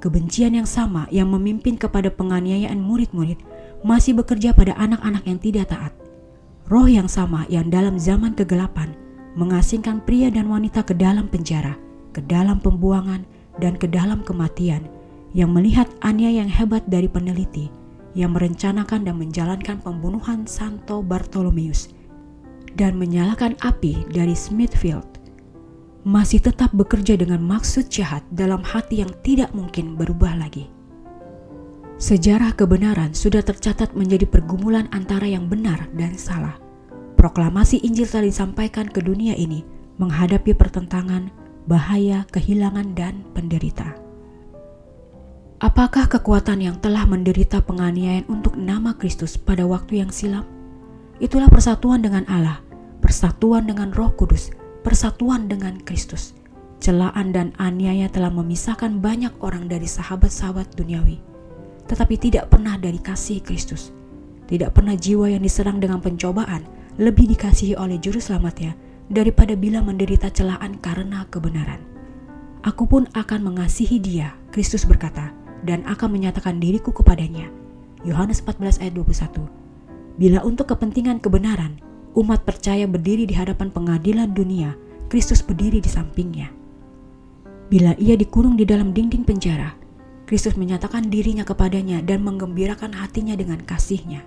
Kebencian 0.03 0.59
yang 0.59 0.67
sama 0.67 1.07
yang 1.15 1.31
memimpin 1.31 1.79
kepada 1.79 2.11
penganiayaan 2.11 2.83
murid-murid 2.83 3.39
masih 3.87 4.19
bekerja 4.19 4.51
pada 4.51 4.75
anak-anak 4.75 5.23
yang 5.23 5.39
tidak 5.39 5.71
taat. 5.71 5.95
Roh 6.67 6.91
yang 6.91 7.07
sama 7.07 7.47
yang 7.47 7.71
dalam 7.71 7.95
zaman 7.95 8.35
kegelapan 8.35 8.91
mengasingkan 9.39 10.03
pria 10.03 10.35
dan 10.35 10.51
wanita 10.51 10.83
ke 10.83 10.99
dalam 10.99 11.31
penjara, 11.31 11.79
ke 12.11 12.19
dalam 12.27 12.59
pembuangan, 12.59 13.23
dan 13.63 13.79
ke 13.79 13.87
dalam 13.87 14.27
kematian, 14.27 14.83
yang 15.31 15.55
melihat 15.55 15.87
aniaya 16.03 16.43
yang 16.43 16.51
hebat 16.51 16.83
dari 16.91 17.07
peneliti, 17.07 17.71
yang 18.19 18.35
merencanakan 18.35 19.07
dan 19.07 19.15
menjalankan 19.15 19.79
pembunuhan 19.79 20.43
Santo 20.51 21.07
Bartolomeus, 21.07 21.95
dan 22.77 22.97
menyalakan 22.97 23.57
api 23.61 24.09
dari 24.11 24.37
Smithfield 24.37 25.13
masih 26.03 26.43
tetap 26.43 26.75
bekerja 26.75 27.15
dengan 27.15 27.39
maksud 27.39 27.87
jahat 27.87 28.27
dalam 28.35 28.67
hati 28.67 29.07
yang 29.07 29.13
tidak 29.23 29.55
mungkin 29.55 29.95
berubah 29.95 30.35
lagi. 30.35 30.67
Sejarah 32.03 32.59
kebenaran 32.59 33.15
sudah 33.15 33.47
tercatat 33.47 33.95
menjadi 33.95 34.27
pergumulan 34.27 34.91
antara 34.91 35.31
yang 35.31 35.47
benar 35.47 35.87
dan 35.95 36.19
salah. 36.19 36.59
Proklamasi 37.15 37.79
Injil 37.87 38.11
telah 38.11 38.27
disampaikan 38.27 38.91
ke 38.91 38.99
dunia 38.99 39.39
ini 39.39 39.63
menghadapi 40.03 40.59
pertentangan, 40.59 41.31
bahaya, 41.71 42.27
kehilangan, 42.35 42.99
dan 42.99 43.23
penderita. 43.31 43.95
Apakah 45.63 46.11
kekuatan 46.11 46.59
yang 46.59 46.77
telah 46.83 47.07
menderita 47.07 47.63
penganiayaan 47.63 48.27
untuk 48.27 48.59
nama 48.59 48.99
Kristus 48.99 49.39
pada 49.39 49.63
waktu 49.63 50.03
yang 50.03 50.11
silam? 50.11 50.43
Itulah 51.23 51.47
persatuan 51.47 52.03
dengan 52.03 52.27
Allah, 52.27 52.59
persatuan 52.99 53.71
dengan 53.71 53.95
Roh 53.95 54.11
Kudus, 54.19 54.51
persatuan 54.83 55.47
dengan 55.47 55.79
Kristus. 55.79 56.35
Celaan 56.83 57.31
dan 57.31 57.55
aniaya 57.63 58.11
telah 58.11 58.27
memisahkan 58.35 58.99
banyak 58.99 59.31
orang 59.39 59.71
dari 59.71 59.87
sahabat-sahabat 59.87 60.75
duniawi, 60.75 61.23
tetapi 61.87 62.19
tidak 62.19 62.51
pernah 62.51 62.75
dari 62.75 62.99
kasih 62.99 63.39
Kristus. 63.39 63.95
Tidak 64.51 64.75
pernah 64.75 64.99
jiwa 64.99 65.31
yang 65.31 65.47
diserang 65.47 65.79
dengan 65.79 66.03
pencobaan 66.03 66.67
lebih 66.99 67.31
dikasihi 67.31 67.79
oleh 67.79 68.03
juru 68.03 68.19
selamatnya 68.19 68.75
daripada 69.07 69.55
bila 69.55 69.79
menderita 69.79 70.27
celaan 70.27 70.75
karena 70.83 71.23
kebenaran. 71.31 71.87
Aku 72.67 72.91
pun 72.91 73.07
akan 73.15 73.47
mengasihi 73.47 74.03
dia, 74.03 74.35
Kristus 74.51 74.83
berkata, 74.83 75.31
dan 75.63 75.87
akan 75.87 76.19
menyatakan 76.19 76.59
diriku 76.59 76.91
kepadanya. 76.91 77.47
Yohanes 78.03 78.43
14 78.43 78.83
ayat 78.83 78.99
21. 78.99 79.62
Bila 80.21 80.45
untuk 80.45 80.69
kepentingan 80.69 81.25
kebenaran, 81.25 81.81
umat 82.13 82.45
percaya 82.45 82.85
berdiri 82.85 83.25
di 83.25 83.33
hadapan 83.33 83.73
pengadilan 83.73 84.29
dunia, 84.37 84.77
Kristus 85.09 85.41
berdiri 85.41 85.81
di 85.81 85.89
sampingnya. 85.89 86.53
Bila 87.73 87.97
ia 87.97 88.13
dikurung 88.17 88.61
di 88.61 88.69
dalam 88.69 88.93
dinding 88.93 89.25
penjara, 89.25 89.73
Kristus 90.29 90.61
menyatakan 90.61 91.09
dirinya 91.09 91.45
kepadanya 91.45 92.05
dan 92.05 92.21
menggembirakan 92.21 92.93
hatinya 92.93 93.33
dengan 93.33 93.61
kasihnya. 93.65 94.21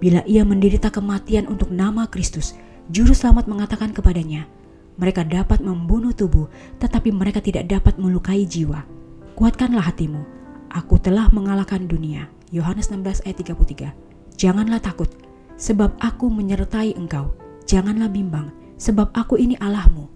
Bila 0.00 0.24
ia 0.24 0.44
menderita 0.44 0.88
kematian 0.88 1.48
untuk 1.48 1.72
nama 1.72 2.08
Kristus, 2.08 2.56
Juru 2.88 3.12
Selamat 3.12 3.48
mengatakan 3.48 3.92
kepadanya, 3.92 4.48
mereka 4.96 5.24
dapat 5.24 5.60
membunuh 5.60 6.16
tubuh, 6.16 6.48
tetapi 6.80 7.12
mereka 7.12 7.44
tidak 7.44 7.68
dapat 7.68 8.00
melukai 8.00 8.48
jiwa. 8.48 8.88
Kuatkanlah 9.36 9.92
hatimu, 9.92 10.24
aku 10.72 10.96
telah 10.96 11.28
mengalahkan 11.32 11.84
dunia. 11.84 12.32
Yohanes 12.48 12.88
16 12.88 13.24
ayat 13.28 13.36
33 13.36 14.15
Janganlah 14.36 14.84
takut, 14.84 15.08
sebab 15.56 15.96
aku 15.96 16.28
menyertai 16.28 16.92
engkau. 16.92 17.32
Janganlah 17.64 18.12
bimbang, 18.12 18.52
sebab 18.76 19.08
aku 19.16 19.40
ini 19.40 19.56
Allahmu. 19.56 20.06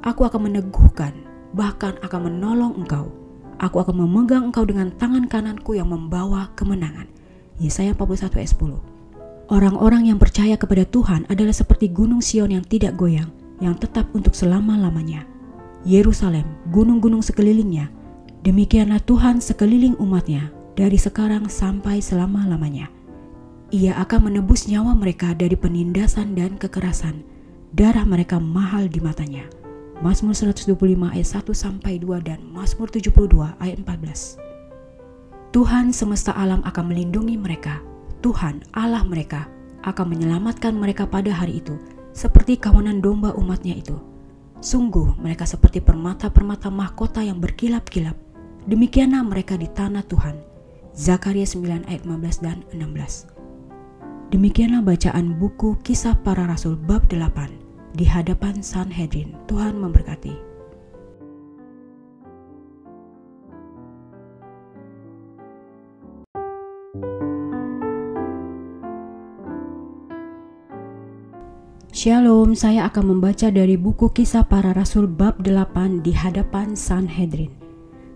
Aku 0.00 0.24
akan 0.24 0.48
meneguhkan, 0.48 1.12
bahkan 1.52 2.00
akan 2.00 2.32
menolong 2.32 2.72
engkau. 2.80 3.12
Aku 3.60 3.80
akan 3.80 4.04
memegang 4.04 4.48
engkau 4.48 4.64
dengan 4.64 4.92
tangan 4.96 5.28
kananku 5.28 5.76
yang 5.76 5.92
membawa 5.92 6.48
kemenangan. 6.56 7.08
Yesaya 7.56 7.92
41 7.96 8.36
ayat 8.36 8.52
10 8.52 8.96
Orang-orang 9.46 10.08
yang 10.10 10.18
percaya 10.18 10.58
kepada 10.58 10.88
Tuhan 10.88 11.28
adalah 11.30 11.54
seperti 11.54 11.92
gunung 11.92 12.24
Sion 12.24 12.50
yang 12.50 12.64
tidak 12.64 12.98
goyang, 12.98 13.28
yang 13.62 13.76
tetap 13.76 14.08
untuk 14.16 14.32
selama-lamanya. 14.32 15.28
Yerusalem, 15.86 16.48
gunung-gunung 16.74 17.22
sekelilingnya, 17.22 17.92
demikianlah 18.42 18.98
Tuhan 19.04 19.38
sekeliling 19.38 19.94
umatnya 20.02 20.50
dari 20.74 20.98
sekarang 20.98 21.46
sampai 21.46 22.02
selama-lamanya. 22.02 22.95
Ia 23.74 23.98
akan 23.98 24.30
menebus 24.30 24.70
nyawa 24.70 24.94
mereka 24.94 25.34
dari 25.34 25.58
penindasan 25.58 26.38
dan 26.38 26.54
kekerasan. 26.54 27.26
Darah 27.74 28.06
mereka 28.06 28.38
mahal 28.38 28.86
di 28.86 29.02
matanya. 29.02 29.42
Mazmur 29.98 30.38
125 30.38 30.78
ayat 31.10 31.28
1 31.42 31.50
sampai 31.50 31.98
2 31.98 32.22
dan 32.22 32.46
Mazmur 32.46 32.86
72 32.94 33.26
ayat 33.58 33.82
14. 33.82 34.38
Tuhan 35.50 35.90
semesta 35.90 36.30
alam 36.38 36.62
akan 36.62 36.84
melindungi 36.94 37.34
mereka. 37.34 37.82
Tuhan 38.22 38.62
Allah 38.70 39.02
mereka 39.02 39.50
akan 39.82 40.14
menyelamatkan 40.14 40.70
mereka 40.70 41.10
pada 41.10 41.34
hari 41.34 41.58
itu 41.58 41.74
seperti 42.14 42.62
kawanan 42.62 43.02
domba 43.02 43.34
umatnya 43.34 43.74
itu. 43.74 43.98
Sungguh 44.62 45.18
mereka 45.18 45.42
seperti 45.42 45.82
permata-permata 45.82 46.70
mahkota 46.70 47.18
yang 47.18 47.42
berkilap-kilap. 47.42 48.14
Demikianlah 48.70 49.26
mereka 49.26 49.58
di 49.58 49.66
tanah 49.66 50.06
Tuhan. 50.06 50.38
Zakaria 50.94 51.44
9 51.44 51.82
ayat 51.90 52.06
15 52.06 52.46
dan 52.46 52.62
16. 52.70 53.35
Demikianlah 54.26 54.82
bacaan 54.82 55.38
buku 55.38 55.78
Kisah 55.86 56.18
Para 56.18 56.50
Rasul 56.50 56.74
bab 56.74 57.06
8 57.06 57.94
di 57.94 58.02
hadapan 58.10 58.58
Sanhedrin. 58.58 59.38
Tuhan 59.46 59.78
memberkati. 59.78 60.34
Shalom, 71.94 72.58
saya 72.58 72.90
akan 72.90 73.14
membaca 73.14 73.46
dari 73.54 73.78
buku 73.78 74.10
Kisah 74.10 74.42
Para 74.42 74.74
Rasul 74.74 75.06
bab 75.06 75.38
8 75.38 76.02
di 76.02 76.10
hadapan 76.10 76.74
Sanhedrin. 76.74 77.54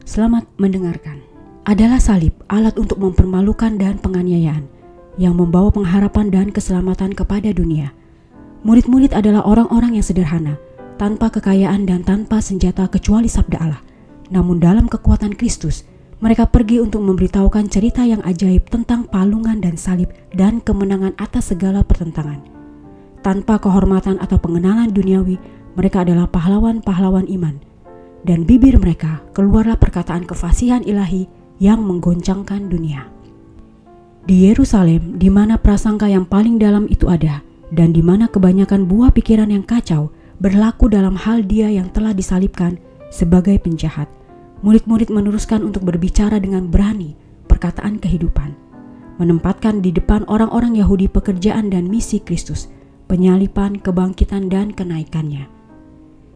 Selamat 0.02 0.42
mendengarkan. 0.58 1.22
Adalah 1.70 2.02
salib 2.02 2.34
alat 2.50 2.74
untuk 2.74 2.98
mempermalukan 2.98 3.78
dan 3.78 4.02
penganiayaan 4.02 4.79
yang 5.16 5.38
membawa 5.38 5.72
pengharapan 5.74 6.30
dan 6.30 6.46
keselamatan 6.54 7.16
kepada 7.16 7.50
dunia. 7.50 7.90
Murid-murid 8.62 9.16
adalah 9.16 9.42
orang-orang 9.48 9.96
yang 9.96 10.04
sederhana, 10.04 10.60
tanpa 11.00 11.32
kekayaan 11.32 11.88
dan 11.88 12.04
tanpa 12.04 12.44
senjata 12.44 12.84
kecuali 12.92 13.26
sabda 13.26 13.56
Allah. 13.56 13.82
Namun 14.28 14.60
dalam 14.60 14.86
kekuatan 14.86 15.32
Kristus, 15.32 15.88
mereka 16.20 16.44
pergi 16.44 16.76
untuk 16.84 17.00
memberitahukan 17.00 17.72
cerita 17.72 18.04
yang 18.04 18.20
ajaib 18.28 18.68
tentang 18.68 19.08
palungan 19.08 19.64
dan 19.64 19.80
salib 19.80 20.12
dan 20.36 20.60
kemenangan 20.60 21.16
atas 21.16 21.56
segala 21.56 21.80
pertentangan. 21.80 22.44
Tanpa 23.24 23.56
kehormatan 23.56 24.20
atau 24.20 24.36
pengenalan 24.36 24.92
duniawi, 24.92 25.40
mereka 25.80 26.04
adalah 26.04 26.28
pahlawan-pahlawan 26.28 27.24
iman. 27.32 27.56
Dan 28.20 28.44
bibir 28.44 28.76
mereka 28.76 29.24
keluarlah 29.32 29.80
perkataan 29.80 30.28
kefasihan 30.28 30.84
ilahi 30.84 31.24
yang 31.56 31.80
menggoncangkan 31.80 32.68
dunia. 32.68 33.08
Di 34.20 34.52
Yerusalem, 34.52 35.16
di 35.16 35.32
mana 35.32 35.56
prasangka 35.56 36.04
yang 36.04 36.28
paling 36.28 36.60
dalam 36.60 36.84
itu 36.92 37.08
ada, 37.08 37.40
dan 37.72 37.96
di 37.96 38.04
mana 38.04 38.28
kebanyakan 38.28 38.84
buah 38.84 39.16
pikiran 39.16 39.48
yang 39.48 39.64
kacau 39.64 40.12
berlaku 40.44 40.92
dalam 40.92 41.16
hal 41.16 41.40
dia 41.40 41.72
yang 41.72 41.88
telah 41.88 42.12
disalibkan 42.12 42.76
sebagai 43.08 43.56
penjahat, 43.56 44.12
murid-murid 44.60 45.08
meneruskan 45.08 45.64
untuk 45.64 45.88
berbicara 45.88 46.36
dengan 46.36 46.68
berani 46.68 47.16
perkataan 47.48 47.96
kehidupan, 47.96 48.52
menempatkan 49.16 49.80
di 49.80 49.88
depan 49.88 50.28
orang-orang 50.28 50.76
Yahudi 50.76 51.08
pekerjaan 51.08 51.72
dan 51.72 51.88
misi 51.88 52.20
Kristus, 52.20 52.68
penyalipan, 53.08 53.80
kebangkitan, 53.80 54.52
dan 54.52 54.76
kenaikannya. 54.76 55.48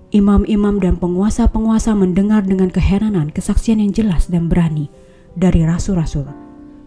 Imam-imam 0.09 0.81
dan 0.81 0.97
penguasa-penguasa 0.97 1.93
mendengar 1.93 2.49
dengan 2.49 2.73
keheranan 2.73 3.29
kesaksian 3.29 3.83
yang 3.83 3.93
jelas 3.93 4.31
dan 4.33 4.49
berani 4.49 4.88
dari 5.37 5.67
rasul-rasul 5.67 6.44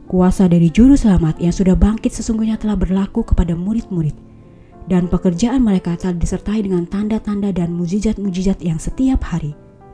Kuasa 0.07 0.47
dari 0.47 0.71
juru 0.71 0.95
selamat 0.95 1.43
yang 1.43 1.51
sudah 1.51 1.75
bangkit 1.75 2.15
sesungguhnya 2.15 2.55
telah 2.55 2.79
berlaku 2.79 3.27
kepada 3.27 3.51
murid-murid. 3.53 4.15
dan 4.87 5.11
pekerjaan 5.11 5.67
mereka 5.67 5.99
telah 5.99 6.15
disertai 6.15 6.63
dengan 6.63 6.87
tanda-tanda 6.87 7.51
dan 7.51 7.75
mujizat-mujizat 7.75 8.63
yang 8.63 8.79
setiap 8.79 9.19
hari 9.19 9.51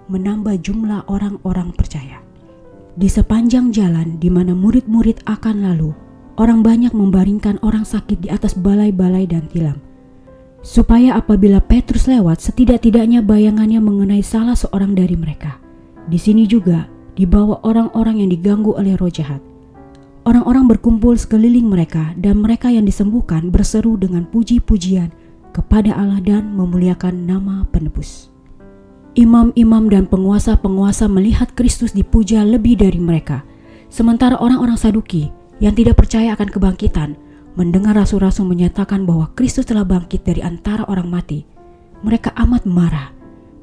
menambah 0.08 0.62
jumlah 0.62 1.10
orang-orang 1.10 1.74
percaya. 1.74 2.22
Di 2.94 3.10
sepanjang 3.10 3.74
jalan 3.74 4.22
di 4.22 4.30
mana 4.30 4.54
murid-murid 4.54 5.26
akan 5.26 5.66
lalu, 5.66 5.98
orang 6.38 6.62
banyak 6.62 6.94
membaringkan 6.94 7.58
orang 7.66 7.82
sakit 7.82 8.22
di 8.22 8.30
atas 8.30 8.54
balai-balai 8.54 9.26
dan 9.26 9.50
tilam. 9.50 9.82
Supaya 10.62 11.18
apabila 11.18 11.58
Petrus 11.58 12.06
lewat, 12.06 12.40
setidak-tidaknya 12.40 13.26
bayangannya 13.26 13.82
mengenai 13.82 14.22
salah 14.22 14.54
seorang 14.56 14.94
dari 14.94 15.18
mereka. 15.18 15.58
Di 16.06 16.22
sini 16.22 16.46
juga 16.46 16.86
dibawa 17.18 17.66
orang-orang 17.66 18.22
yang 18.22 18.30
diganggu 18.30 18.78
oleh 18.78 18.94
roh 18.94 19.10
jahat. 19.10 19.42
Orang-orang 20.24 20.72
berkumpul 20.72 21.20
sekeliling 21.20 21.68
mereka 21.68 22.16
dan 22.16 22.40
mereka 22.40 22.72
yang 22.72 22.88
disembuhkan 22.88 23.52
berseru 23.52 24.00
dengan 24.00 24.24
puji-pujian 24.24 25.12
kepada 25.52 25.92
Allah 26.00 26.24
dan 26.24 26.56
memuliakan 26.56 27.28
nama 27.28 27.68
penebus. 27.76 28.32
Imam-imam 29.20 29.92
dan 29.92 30.08
penguasa-penguasa 30.08 31.12
melihat 31.12 31.52
Kristus 31.54 31.92
dipuja 31.92 32.42
lebih 32.42 32.80
dari 32.80 32.98
mereka, 32.98 33.44
sementara 33.92 34.40
orang-orang 34.40 34.80
Saduki 34.80 35.28
yang 35.62 35.76
tidak 35.76 36.00
percaya 36.02 36.34
akan 36.34 36.50
kebangkitan 36.50 37.20
mendengar 37.54 37.94
rasul-rasul 37.94 38.50
menyatakan 38.50 39.06
bahwa 39.06 39.30
Kristus 39.38 39.70
telah 39.70 39.86
bangkit 39.86 40.26
dari 40.26 40.42
antara 40.42 40.88
orang 40.90 41.12
mati. 41.12 41.46
Mereka 42.02 42.34
amat 42.48 42.66
marah, 42.66 43.14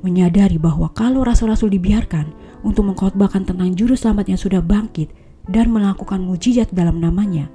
menyadari 0.06 0.56
bahwa 0.56 0.92
kalau 0.94 1.26
rasul-rasul 1.26 1.72
dibiarkan 1.72 2.30
untuk 2.62 2.86
mengkhotbahkan 2.86 3.48
tentang 3.48 3.74
juru 3.74 3.98
selamat 3.98 4.30
yang 4.30 4.40
sudah 4.40 4.62
bangkit, 4.62 5.10
dan 5.48 5.72
melakukan 5.72 6.20
mujizat 6.20 6.68
dalam 6.74 7.00
namanya, 7.00 7.48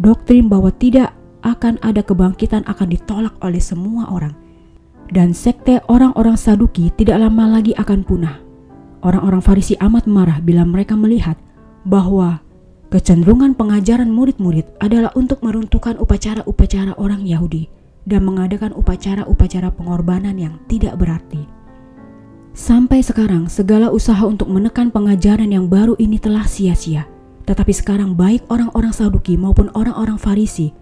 doktrin 0.00 0.50
bahwa 0.50 0.72
tidak 0.74 1.14
akan 1.46 1.78
ada 1.84 2.02
kebangkitan 2.02 2.66
akan 2.66 2.88
ditolak 2.90 3.34
oleh 3.44 3.62
semua 3.62 4.10
orang. 4.10 4.34
Dan 5.08 5.32
sekte 5.32 5.80
orang-orang 5.88 6.36
Saduki 6.36 6.92
tidak 6.92 7.22
lama 7.22 7.58
lagi 7.58 7.72
akan 7.78 8.04
punah. 8.04 8.36
Orang-orang 9.00 9.40
Farisi 9.40 9.78
amat 9.78 10.04
marah 10.04 10.42
bila 10.42 10.66
mereka 10.66 10.98
melihat 10.98 11.38
bahwa 11.86 12.44
kecenderungan 12.92 13.56
pengajaran 13.56 14.10
murid-murid 14.10 14.68
adalah 14.82 15.14
untuk 15.16 15.40
meruntuhkan 15.40 15.96
upacara-upacara 15.96 16.98
orang 17.00 17.24
Yahudi 17.24 17.70
dan 18.04 18.26
mengadakan 18.26 18.76
upacara-upacara 18.76 19.72
pengorbanan 19.72 20.36
yang 20.36 20.60
tidak 20.68 20.98
berarti. 21.00 21.48
Sampai 22.52 23.00
sekarang, 23.06 23.46
segala 23.46 23.88
usaha 23.94 24.26
untuk 24.26 24.50
menekan 24.50 24.90
pengajaran 24.90 25.48
yang 25.48 25.70
baru 25.70 25.94
ini 25.96 26.18
telah 26.18 26.42
sia-sia 26.44 27.06
tetapi 27.48 27.72
sekarang 27.72 28.12
baik 28.12 28.44
orang-orang 28.52 28.92
Saduki 28.92 29.40
maupun 29.40 29.72
orang-orang 29.72 30.20
Farisi 30.20 30.76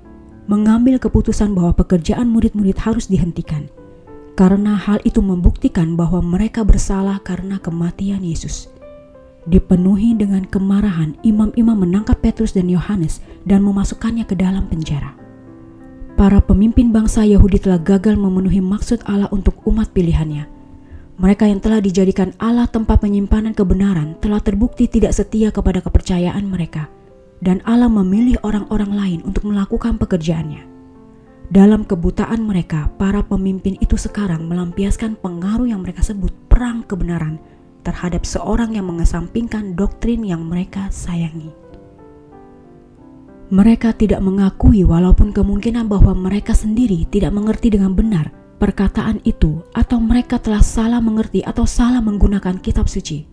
mengambil 0.50 0.98
keputusan 0.98 1.54
bahwa 1.54 1.78
pekerjaan 1.78 2.26
murid-murid 2.26 2.74
harus 2.82 3.06
dihentikan. 3.06 3.70
Karena 4.34 4.74
hal 4.74 4.98
itu 5.06 5.22
membuktikan 5.22 5.94
bahwa 5.94 6.18
mereka 6.20 6.66
bersalah 6.66 7.22
karena 7.22 7.62
kematian 7.62 8.20
Yesus. 8.20 8.66
Dipenuhi 9.46 10.18
dengan 10.18 10.42
kemarahan, 10.42 11.14
imam-imam 11.22 11.86
menangkap 11.86 12.18
Petrus 12.18 12.50
dan 12.50 12.66
Yohanes 12.66 13.22
dan 13.46 13.62
memasukkannya 13.62 14.26
ke 14.26 14.34
dalam 14.34 14.66
penjara. 14.66 15.14
Para 16.18 16.42
pemimpin 16.42 16.90
bangsa 16.90 17.22
Yahudi 17.22 17.62
telah 17.62 17.78
gagal 17.78 18.18
memenuhi 18.18 18.58
maksud 18.58 19.06
Allah 19.06 19.30
untuk 19.30 19.62
umat 19.70 19.94
pilihannya 19.94 20.55
mereka 21.16 21.48
yang 21.48 21.64
telah 21.64 21.80
dijadikan 21.80 22.36
Allah 22.36 22.68
tempat 22.68 23.00
penyimpanan 23.00 23.56
kebenaran 23.56 24.20
telah 24.20 24.36
terbukti 24.36 24.84
tidak 24.84 25.16
setia 25.16 25.48
kepada 25.48 25.80
kepercayaan 25.80 26.44
mereka, 26.44 26.92
dan 27.40 27.64
Allah 27.64 27.88
memilih 27.88 28.36
orang-orang 28.44 28.92
lain 28.92 29.20
untuk 29.24 29.48
melakukan 29.48 29.96
pekerjaannya. 29.96 30.68
Dalam 31.48 31.88
kebutaan 31.88 32.44
mereka, 32.44 32.92
para 33.00 33.24
pemimpin 33.24 33.80
itu 33.80 33.96
sekarang 33.96 34.44
melampiaskan 34.44 35.16
pengaruh 35.16 35.64
yang 35.64 35.80
mereka 35.80 36.04
sebut 36.04 36.34
perang 36.52 36.84
kebenaran 36.84 37.40
terhadap 37.80 38.28
seorang 38.28 38.76
yang 38.76 38.84
mengesampingkan 38.84 39.72
doktrin 39.72 40.20
yang 40.20 40.44
mereka 40.44 40.92
sayangi. 40.92 41.48
Mereka 43.46 43.94
tidak 43.94 44.20
mengakui, 44.20 44.82
walaupun 44.82 45.30
kemungkinan 45.30 45.86
bahwa 45.86 46.12
mereka 46.18 46.52
sendiri 46.52 47.06
tidak 47.08 47.30
mengerti 47.30 47.72
dengan 47.72 47.94
benar 47.94 48.45
perkataan 48.56 49.20
itu, 49.22 49.62
atau 49.76 50.00
mereka 50.00 50.40
telah 50.40 50.64
salah 50.64 51.00
mengerti 51.00 51.44
atau 51.44 51.68
salah 51.68 52.00
menggunakan 52.00 52.58
kitab 52.60 52.88
suci. 52.88 53.28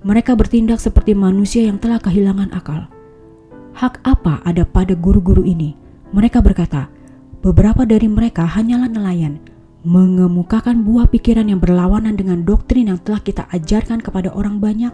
Mereka 0.00 0.32
bertindak 0.32 0.80
seperti 0.80 1.12
manusia 1.12 1.68
yang 1.68 1.76
telah 1.76 2.00
kehilangan 2.00 2.52
akal. 2.56 2.88
Hak 3.76 4.00
apa 4.04 4.40
ada 4.48 4.64
pada 4.64 4.96
guru-guru 4.96 5.44
ini? 5.44 5.76
Mereka 6.12 6.40
berkata, 6.40 6.88
beberapa 7.44 7.84
dari 7.84 8.08
mereka 8.08 8.44
hanyalah 8.44 8.88
nelayan, 8.88 9.40
mengemukakan 9.84 10.84
buah 10.84 11.08
pikiran 11.08 11.48
yang 11.48 11.60
berlawanan 11.60 12.16
dengan 12.16 12.44
doktrin 12.44 12.92
yang 12.92 13.00
telah 13.00 13.20
kita 13.20 13.48
ajarkan 13.52 14.00
kepada 14.04 14.28
orang 14.32 14.60
banyak. 14.60 14.92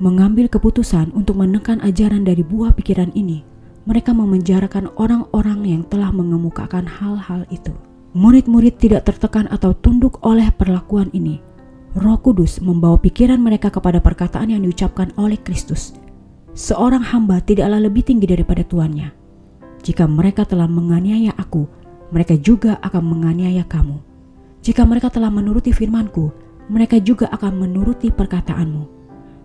Mengambil 0.00 0.48
keputusan 0.48 1.12
untuk 1.12 1.36
menekan 1.36 1.78
ajaran 1.84 2.24
dari 2.24 2.40
buah 2.40 2.72
pikiran 2.72 3.12
ini, 3.12 3.44
mereka 3.84 4.16
memenjarakan 4.16 4.88
orang-orang 4.96 5.66
yang 5.68 5.82
telah 5.86 6.14
mengemukakan 6.14 6.88
hal-hal 6.88 7.44
itu. 7.52 7.74
Murid-murid 8.12 8.76
tidak 8.76 9.08
tertekan 9.08 9.48
atau 9.48 9.72
tunduk 9.72 10.20
oleh 10.20 10.52
perlakuan 10.52 11.08
ini. 11.16 11.40
Roh 11.96 12.20
Kudus 12.20 12.60
membawa 12.60 13.00
pikiran 13.00 13.40
mereka 13.40 13.72
kepada 13.72 14.04
perkataan 14.04 14.52
yang 14.52 14.60
diucapkan 14.60 15.16
oleh 15.16 15.40
Kristus. 15.40 15.96
Seorang 16.52 17.00
hamba 17.00 17.40
tidaklah 17.40 17.80
lebih 17.80 18.04
tinggi 18.04 18.28
daripada 18.28 18.68
tuannya. 18.68 19.08
Jika 19.80 20.04
mereka 20.04 20.44
telah 20.44 20.68
menganiaya 20.68 21.32
aku, 21.40 21.64
mereka 22.12 22.36
juga 22.36 22.76
akan 22.84 23.00
menganiaya 23.00 23.64
kamu. 23.64 23.96
Jika 24.60 24.84
mereka 24.84 25.08
telah 25.08 25.32
menuruti 25.32 25.72
firmanku, 25.72 26.36
mereka 26.68 27.00
juga 27.00 27.32
akan 27.32 27.64
menuruti 27.64 28.12
perkataanmu. 28.12 28.84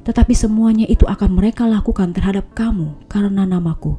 Tetapi 0.04 0.36
semuanya 0.36 0.84
itu 0.92 1.08
akan 1.08 1.40
mereka 1.40 1.64
lakukan 1.64 2.12
terhadap 2.12 2.52
kamu 2.52 3.00
karena 3.08 3.48
namaku, 3.48 3.96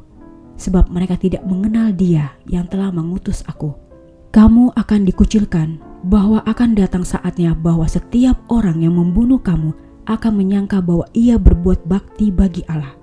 sebab 0.61 0.93
mereka 0.93 1.17
tidak 1.17 1.41
mengenal 1.41 1.89
dia 1.89 2.37
yang 2.45 2.69
telah 2.69 2.93
mengutus 2.93 3.41
aku 3.49 3.88
kamu 4.29 4.69
akan 4.77 5.09
dikucilkan, 5.09 5.81
bahwa 6.05 6.39
akan 6.45 6.77
datang 6.77 7.03
saatnya 7.03 7.51
bahwa 7.57 7.83
setiap 7.89 8.39
orang 8.47 8.79
yang 8.79 8.95
membunuh 8.95 9.41
kamu 9.41 9.73
akan 10.05 10.33
menyangka 10.37 10.79
bahwa 10.79 11.05
ia 11.11 11.35
berbuat 11.35 11.85
bakti 11.89 12.29
bagi 12.29 12.61
Allah. 12.69 12.93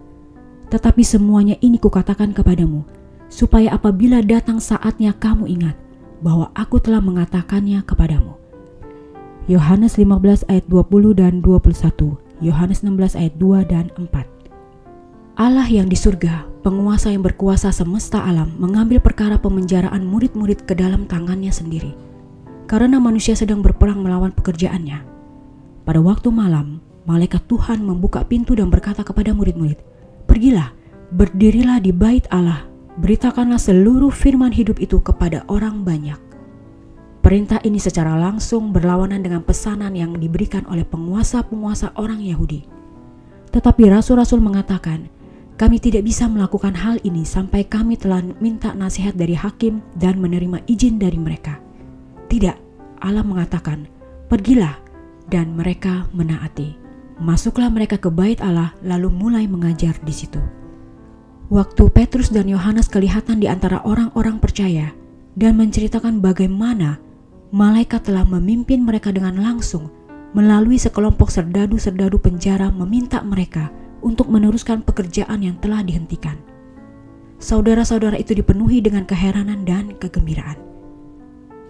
Tetapi 0.71 1.03
semuanya 1.07 1.55
ini 1.63 1.79
kukatakan 1.79 2.35
kepadamu, 2.35 2.83
supaya 3.27 3.75
apabila 3.75 4.23
datang 4.23 4.59
saatnya 4.63 5.15
kamu 5.15 5.51
ingat 5.51 5.77
bahwa 6.23 6.51
aku 6.55 6.79
telah 6.79 7.03
mengatakannya 7.03 7.83
kepadamu. 7.83 8.39
Yohanes 9.47 9.95
15 9.95 10.47
ayat 10.51 10.67
20 10.67 11.15
dan 11.15 11.39
21, 11.39 12.19
Yohanes 12.43 12.83
16 12.83 13.15
ayat 13.15 13.35
2 13.39 13.63
dan 13.63 13.87
4. 13.95 14.36
Allah 15.37 15.69
yang 15.69 15.93
di 15.93 16.01
surga, 16.01 16.49
penguasa 16.65 17.13
yang 17.13 17.21
berkuasa 17.21 17.69
semesta 17.69 18.25
alam, 18.25 18.57
mengambil 18.57 19.05
perkara 19.05 19.37
pemenjaraan 19.37 20.01
murid-murid 20.01 20.65
ke 20.65 20.73
dalam 20.73 21.05
tangannya 21.05 21.53
sendiri. 21.53 21.93
Karena 22.65 22.97
manusia 22.97 23.37
sedang 23.37 23.61
berperang 23.61 24.01
melawan 24.01 24.33
pekerjaannya. 24.33 24.97
Pada 25.85 26.01
waktu 26.01 26.33
malam, 26.33 26.81
malaikat 27.05 27.45
Tuhan 27.53 27.85
membuka 27.85 28.25
pintu 28.25 28.57
dan 28.57 28.73
berkata 28.73 29.05
kepada 29.05 29.37
murid-murid, 29.37 29.77
Pergilah, 30.25 30.73
berdirilah 31.13 31.85
di 31.85 31.93
bait 31.93 32.25
Allah, 32.33 32.65
beritakanlah 32.97 33.61
seluruh 33.61 34.09
firman 34.09 34.57
hidup 34.57 34.81
itu 34.81 35.05
kepada 35.05 35.45
orang 35.53 35.85
banyak. 35.85 36.17
Perintah 37.21 37.61
ini 37.61 37.77
secara 37.77 38.17
langsung 38.17 38.73
berlawanan 38.73 39.21
dengan 39.21 39.45
pesanan 39.45 39.93
yang 39.93 40.17
diberikan 40.17 40.65
oleh 40.73 40.89
penguasa-penguasa 40.89 41.93
orang 42.01 42.25
Yahudi. 42.25 42.65
Tetapi 43.53 43.83
rasul-rasul 43.93 44.41
mengatakan, 44.41 45.13
kami 45.57 45.81
tidak 45.81 46.05
bisa 46.05 46.29
melakukan 46.29 46.77
hal 46.77 47.01
ini 47.01 47.25
sampai 47.25 47.65
kami 47.65 47.97
telah 47.97 48.21
minta 48.45 48.77
nasihat 48.77 49.17
dari 49.17 49.33
hakim 49.33 49.81
dan 49.97 50.21
menerima 50.21 50.61
izin 50.69 51.01
dari 51.01 51.17
mereka. 51.17 51.57
Tidak, 52.29 52.57
Allah 53.01 53.25
mengatakan, 53.25 53.89
"Pergilah," 54.29 54.77
dan 55.33 55.57
mereka 55.57 56.13
menaati. 56.13 56.77
Masuklah 57.17 57.73
mereka 57.73 57.97
ke 57.97 58.13
bait 58.13 58.37
Allah, 58.45 58.77
lalu 58.85 59.09
mulai 59.09 59.49
mengajar 59.49 59.97
di 60.05 60.13
situ. 60.13 60.39
Waktu 61.49 61.89
Petrus 61.89 62.29
dan 62.29 62.53
Yohanes 62.53 62.93
kelihatan 62.93 63.41
di 63.41 63.49
antara 63.49 63.81
orang-orang 63.87 64.37
percaya 64.37 64.93
dan 65.39 65.57
menceritakan 65.57 66.21
bagaimana 66.21 67.01
malaikat 67.55 68.05
telah 68.05 68.27
memimpin 68.27 68.83
mereka 68.83 69.15
dengan 69.15 69.39
langsung 69.39 69.89
melalui 70.35 70.77
sekelompok 70.77 71.31
serdadu-serdadu 71.31 72.19
penjara 72.19 72.69
meminta 72.75 73.23
mereka 73.23 73.71
untuk 74.07 74.31
meneruskan 74.31 74.87
pekerjaan 74.87 75.43
yang 75.43 75.59
telah 75.59 75.83
dihentikan. 75.83 76.39
Saudara-saudara 77.43 78.15
itu 78.17 78.39
dipenuhi 78.39 78.79
dengan 78.79 79.03
keheranan 79.03 79.67
dan 79.67 79.99
kegembiraan. 79.99 80.57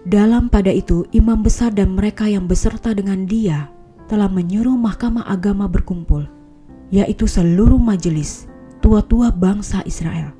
Dalam 0.07 0.53
pada 0.53 0.71
itu, 0.71 1.09
imam 1.11 1.41
besar 1.41 1.73
dan 1.73 1.97
mereka 1.97 2.29
yang 2.29 2.45
beserta 2.45 2.93
dengan 2.93 3.25
dia 3.25 3.73
telah 4.07 4.31
menyuruh 4.31 4.79
mahkamah 4.79 5.27
agama 5.27 5.67
berkumpul, 5.67 6.29
yaitu 6.95 7.27
seluruh 7.27 7.81
majelis 7.81 8.47
tua-tua 8.79 9.35
bangsa 9.35 9.83
Israel. 9.83 10.31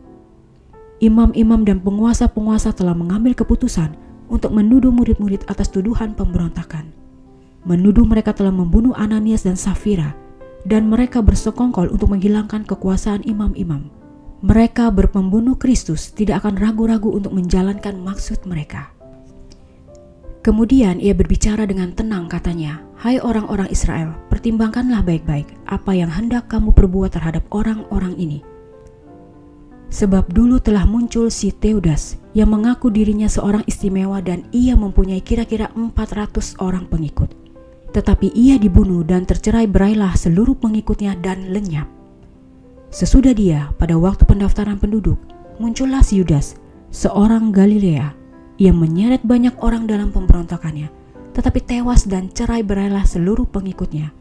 imam-imam 0.97 1.61
dan 1.61 1.77
penguasa-penguasa 1.85 2.73
telah 2.73 2.97
mengambil 2.97 3.37
keputusan 3.37 3.93
untuk 4.33 4.49
menuduh 4.55 4.89
murid-murid 4.89 5.45
atas 5.45 5.69
tuduhan 5.69 6.17
pemberontakan. 6.17 6.89
Menuduh 7.69 8.07
mereka 8.09 8.33
telah 8.33 8.55
membunuh 8.55 8.97
Ananias 8.97 9.45
dan 9.45 9.61
Safira, 9.61 10.17
dan 10.67 10.91
mereka 10.91 11.23
bersekongkol 11.23 11.95
untuk 11.95 12.11
menghilangkan 12.11 12.67
kekuasaan 12.67 13.23
imam-imam. 13.23 13.87
Mereka 14.43 14.91
berpembunuh 14.93 15.57
Kristus 15.57 16.13
tidak 16.13 16.45
akan 16.45 16.59
ragu-ragu 16.59 17.09
untuk 17.15 17.33
menjalankan 17.33 17.97
maksud 18.03 18.45
mereka. 18.45 18.91
Kemudian 20.45 20.99
ia 20.99 21.15
berbicara 21.15 21.67
dengan 21.67 21.95
tenang 21.95 22.27
katanya, 22.27 22.83
Hai 22.99 23.23
orang-orang 23.23 23.71
Israel, 23.71 24.15
pertimbangkanlah 24.29 25.03
baik-baik 25.07 25.49
apa 25.71 25.95
yang 25.95 26.11
hendak 26.11 26.47
kamu 26.51 26.75
perbuat 26.75 27.15
terhadap 27.15 27.47
orang-orang 27.51 28.15
ini 28.19 28.45
Sebab 29.87 30.35
dulu 30.35 30.59
telah 30.59 30.83
muncul 30.83 31.31
si 31.31 31.55
Teudas 31.55 32.19
yang 32.35 32.51
mengaku 32.51 32.91
dirinya 32.91 33.31
seorang 33.31 33.63
istimewa 33.71 34.19
dan 34.19 34.43
ia 34.51 34.75
mempunyai 34.75 35.23
kira-kira 35.23 35.71
400 35.79 36.59
orang 36.59 36.91
pengikut. 36.91 37.46
Tetapi 37.97 38.37
ia 38.37 38.61
dibunuh 38.61 39.01
dan 39.01 39.25
tercerai 39.25 39.65
berailah 39.65 40.13
seluruh 40.13 40.53
pengikutnya 40.61 41.17
dan 41.17 41.49
lenyap. 41.49 41.89
Sesudah 42.93 43.33
dia, 43.33 43.73
pada 43.81 43.97
waktu 43.97 44.29
pendaftaran 44.29 44.77
penduduk, 44.77 45.17
muncullah 45.57 46.05
si 46.05 46.21
Yudas, 46.21 46.61
seorang 46.93 47.57
Galilea, 47.57 48.13
yang 48.61 48.77
menyeret 48.77 49.25
banyak 49.25 49.57
orang 49.65 49.89
dalam 49.89 50.13
pemberontakannya, 50.13 50.93
tetapi 51.33 51.65
tewas 51.65 52.05
dan 52.05 52.29
cerai 52.29 52.61
berailah 52.61 53.09
seluruh 53.09 53.49
pengikutnya. 53.49 54.13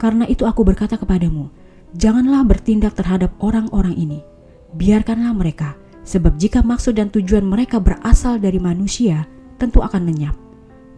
Karena 0.00 0.24
itu 0.24 0.48
aku 0.48 0.64
berkata 0.64 0.96
kepadamu, 0.96 1.52
janganlah 2.00 2.48
bertindak 2.48 2.96
terhadap 2.96 3.36
orang-orang 3.44 3.92
ini, 3.92 4.24
biarkanlah 4.72 5.36
mereka, 5.36 5.76
sebab 6.00 6.40
jika 6.40 6.64
maksud 6.64 6.96
dan 6.96 7.12
tujuan 7.12 7.44
mereka 7.44 7.76
berasal 7.76 8.40
dari 8.40 8.56
manusia, 8.56 9.28
tentu 9.60 9.84
akan 9.84 10.08
lenyap. 10.08 10.47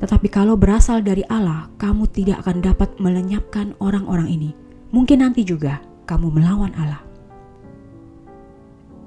Tetapi 0.00 0.32
kalau 0.32 0.56
berasal 0.56 1.04
dari 1.04 1.20
Allah, 1.28 1.68
kamu 1.76 2.08
tidak 2.08 2.44
akan 2.44 2.64
dapat 2.64 2.88
melenyapkan 2.96 3.76
orang-orang 3.78 4.32
ini. 4.32 4.50
Mungkin 4.90 5.20
nanti 5.20 5.44
juga 5.44 5.84
kamu 6.08 6.32
melawan 6.32 6.72
Allah. 6.74 7.04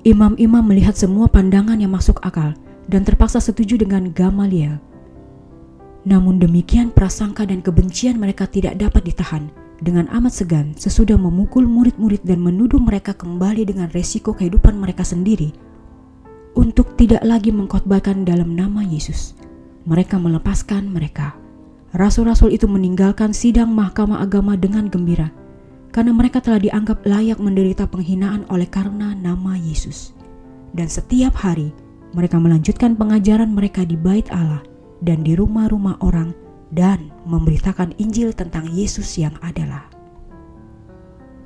Imam-imam 0.06 0.62
melihat 0.63 0.93
semua 0.93 1.25
pandangan 1.25 1.79
yang 1.79 1.91
masuk 1.91 2.21
akal 2.21 2.53
dan 2.88 3.01
terpaksa 3.08 3.41
setuju 3.41 3.79
dengan 3.79 4.12
Gamaliel. 4.12 4.77
Namun 6.03 6.38
demikian 6.38 6.91
prasangka 6.91 7.47
dan 7.47 7.63
kebencian 7.63 8.19
mereka 8.19 8.43
tidak 8.43 8.75
dapat 8.75 9.08
ditahan 9.08 9.47
dengan 9.79 10.12
amat 10.12 10.36
segan 10.36 10.75
sesudah 10.75 11.15
memukul 11.15 11.63
murid-murid 11.63 12.23
dan 12.27 12.43
menuduh 12.43 12.79
mereka 12.79 13.15
kembali 13.15 13.63
dengan 13.63 13.88
resiko 13.95 14.36
kehidupan 14.36 14.75
mereka 14.75 15.08
sendiri 15.08 15.56
untuk 16.53 16.93
tidak 16.99 17.23
lagi 17.23 17.49
mengkhotbahkan 17.49 18.27
dalam 18.27 18.53
nama 18.53 18.84
Yesus. 18.84 19.34
Mereka 19.84 20.15
melepaskan 20.15 20.88
mereka. 20.88 21.36
Rasul-rasul 21.93 22.56
itu 22.56 22.65
meninggalkan 22.65 23.36
sidang 23.36 23.69
mahkamah 23.76 24.24
agama 24.24 24.58
dengan 24.58 24.89
gembira 24.89 25.30
karena 25.93 26.10
mereka 26.10 26.41
telah 26.41 26.58
dianggap 26.58 27.06
layak 27.06 27.38
menderita 27.38 27.86
penghinaan 27.86 28.50
oleh 28.50 28.65
karena 28.65 29.13
nama 29.13 29.54
Yesus. 29.54 30.17
Dan 30.74 30.89
setiap 30.89 31.38
hari 31.38 31.69
mereka 32.17 32.41
melanjutkan 32.41 32.98
pengajaran 32.98 33.54
mereka 33.54 33.86
di 33.86 33.93
bait 33.93 34.26
Allah 34.34 34.65
dan 35.06 35.22
di 35.22 35.38
rumah-rumah 35.38 36.02
orang 36.02 36.34
dan 36.74 37.13
memberitakan 37.30 37.93
Injil 38.02 38.34
tentang 38.34 38.65
Yesus 38.74 39.22
yang 39.22 39.38
adalah. 39.46 39.86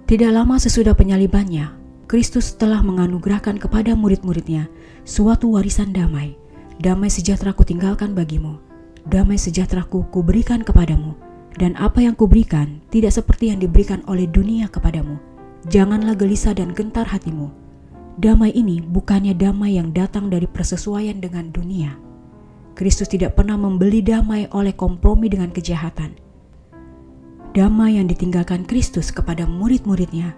Tidak 0.08 0.32
lama 0.32 0.56
sesudah 0.56 0.95
penyalibannya, 0.95 1.67
Kristus 2.08 2.56
telah 2.56 2.80
menganugerahkan 2.80 3.60
kepada 3.60 3.91
murid-muridnya 4.00 4.71
suatu 5.04 5.60
warisan 5.60 5.91
damai. 5.91 6.39
Damai 6.77 7.09
sejahtera 7.09 7.53
ku 7.57 7.65
tinggalkan 7.65 8.13
bagimu, 8.13 8.61
damai 9.09 9.37
sejahtera 9.41 9.81
ku 9.85 10.05
kuberikan 10.13 10.61
kepadamu, 10.61 11.17
dan 11.57 11.73
apa 11.77 12.05
yang 12.05 12.13
kuberikan 12.13 12.81
tidak 12.93 13.17
seperti 13.17 13.49
yang 13.49 13.57
diberikan 13.57 14.05
oleh 14.05 14.29
dunia 14.29 14.69
kepadamu. 14.69 15.17
Janganlah 15.67 16.13
gelisah 16.13 16.53
dan 16.53 16.71
gentar 16.71 17.09
hatimu. 17.09 17.49
Damai 18.21 18.53
ini 18.53 18.81
bukannya 18.81 19.33
damai 19.33 19.77
yang 19.77 19.93
datang 19.93 20.29
dari 20.29 20.49
persesuaian 20.49 21.21
dengan 21.21 21.53
dunia 21.53 22.07
Kristus 22.77 23.09
tidak 23.09 23.33
pernah 23.33 23.57
membeli 23.57 24.05
damai 24.05 24.45
oleh 24.53 24.69
kompromi 24.77 25.33
dengan 25.33 25.49
kejahatan. 25.49 26.13
Damai 27.57 27.97
yang 27.97 28.05
ditinggalkan 28.05 28.69
Kristus 28.69 29.09
kepada 29.09 29.49
murid-muridnya 29.49 30.37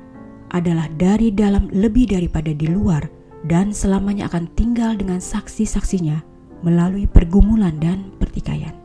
adalah 0.56 0.88
dari 0.96 1.36
dalam 1.36 1.68
lebih 1.76 2.16
daripada 2.16 2.56
di 2.56 2.72
luar 2.72 3.12
dan 3.44 3.76
selamanya 3.76 4.32
akan 4.32 4.48
tinggal 4.56 4.96
dengan 4.96 5.20
saksi-saksinya 5.20 6.24
melalui 6.66 7.08
pergumulan 7.08 7.76
dan 7.80 8.12
pertikaian. 8.20 8.76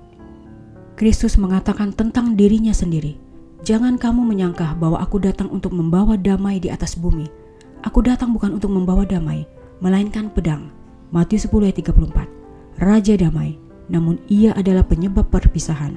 Kristus 0.94 1.34
mengatakan 1.36 1.90
tentang 1.90 2.38
dirinya 2.38 2.70
sendiri, 2.70 3.18
Jangan 3.64 3.96
kamu 3.96 4.28
menyangka 4.28 4.76
bahwa 4.76 5.00
aku 5.00 5.16
datang 5.16 5.48
untuk 5.48 5.72
membawa 5.72 6.20
damai 6.20 6.60
di 6.60 6.68
atas 6.68 7.00
bumi. 7.00 7.24
Aku 7.80 8.04
datang 8.04 8.36
bukan 8.36 8.60
untuk 8.60 8.68
membawa 8.68 9.08
damai, 9.08 9.48
melainkan 9.80 10.28
pedang. 10.28 10.68
Matius 11.08 11.48
10 11.48 11.72
ayat 11.72 11.80
34. 11.80 12.28
Raja 12.84 13.14
Damai, 13.16 13.56
namun 13.88 14.20
ia 14.28 14.52
adalah 14.52 14.84
penyebab 14.84 15.32
perpisahan. 15.32 15.96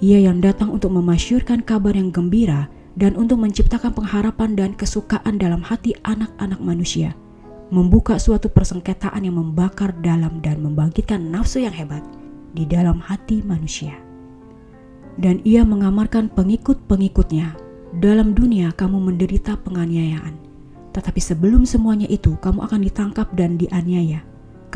Ia 0.00 0.24
yang 0.24 0.40
datang 0.40 0.72
untuk 0.72 0.88
memasyurkan 0.96 1.60
kabar 1.68 1.92
yang 1.92 2.08
gembira 2.08 2.72
dan 2.96 3.12
untuk 3.12 3.44
menciptakan 3.44 3.92
pengharapan 3.92 4.56
dan 4.56 4.72
kesukaan 4.72 5.36
dalam 5.36 5.60
hati 5.60 5.92
anak-anak 6.00 6.60
manusia, 6.64 7.12
membuka 7.68 8.18
suatu 8.20 8.46
persengketaan 8.46 9.26
yang 9.26 9.36
membakar 9.38 9.94
dalam 10.02 10.38
dan 10.42 10.62
membangkitkan 10.62 11.18
nafsu 11.18 11.62
yang 11.62 11.74
hebat 11.74 12.02
di 12.54 12.64
dalam 12.66 13.02
hati 13.02 13.42
manusia. 13.42 13.94
Dan 15.16 15.40
ia 15.42 15.64
mengamarkan 15.64 16.28
pengikut-pengikutnya, 16.30 17.56
dalam 17.96 18.36
dunia 18.36 18.70
kamu 18.76 19.00
menderita 19.00 19.56
penganiayaan, 19.64 20.36
tetapi 20.92 21.18
sebelum 21.18 21.64
semuanya 21.64 22.06
itu 22.12 22.36
kamu 22.44 22.60
akan 22.68 22.80
ditangkap 22.84 23.28
dan 23.32 23.56
dianiaya 23.56 24.20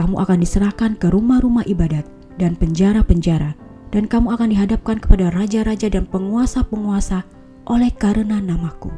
kamu 0.00 0.22
akan 0.22 0.38
diserahkan 0.40 0.96
ke 0.96 1.10
rumah-rumah 1.10 1.66
ibadat 1.66 2.06
dan 2.38 2.54
penjara-penjara, 2.56 3.52
dan 3.90 4.08
kamu 4.08 4.32
akan 4.38 4.48
dihadapkan 4.54 4.96
kepada 5.02 5.28
raja-raja 5.34 5.90
dan 5.90 6.06
penguasa-penguasa 6.08 7.26
oleh 7.68 7.90
karena 7.92 8.38
namaku. 8.40 8.88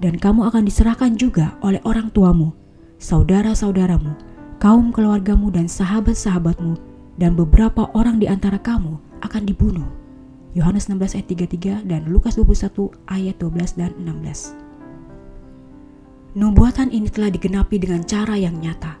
Dan 0.00 0.16
kamu 0.16 0.48
akan 0.48 0.64
diserahkan 0.64 1.12
juga 1.18 1.60
oleh 1.60 1.82
orang 1.84 2.08
tuamu, 2.08 2.56
saudara-saudaramu, 3.00 4.12
kaum 4.60 4.92
keluargamu 4.92 5.48
dan 5.48 5.64
sahabat-sahabatmu, 5.64 6.76
dan 7.16 7.32
beberapa 7.32 7.88
orang 7.96 8.20
di 8.20 8.28
antara 8.28 8.60
kamu 8.60 9.00
akan 9.24 9.42
dibunuh. 9.48 9.88
Yohanes 10.52 10.92
16 10.92 11.16
ayat 11.16 11.26
33 11.32 11.88
dan 11.88 12.04
Lukas 12.12 12.36
21 12.36 12.92
ayat 13.08 13.40
12 13.40 13.80
dan 13.80 13.96
16. 13.96 14.52
Nubuatan 16.36 16.92
ini 16.92 17.08
telah 17.08 17.32
digenapi 17.32 17.80
dengan 17.80 18.04
cara 18.04 18.36
yang 18.36 18.60
nyata 18.60 19.00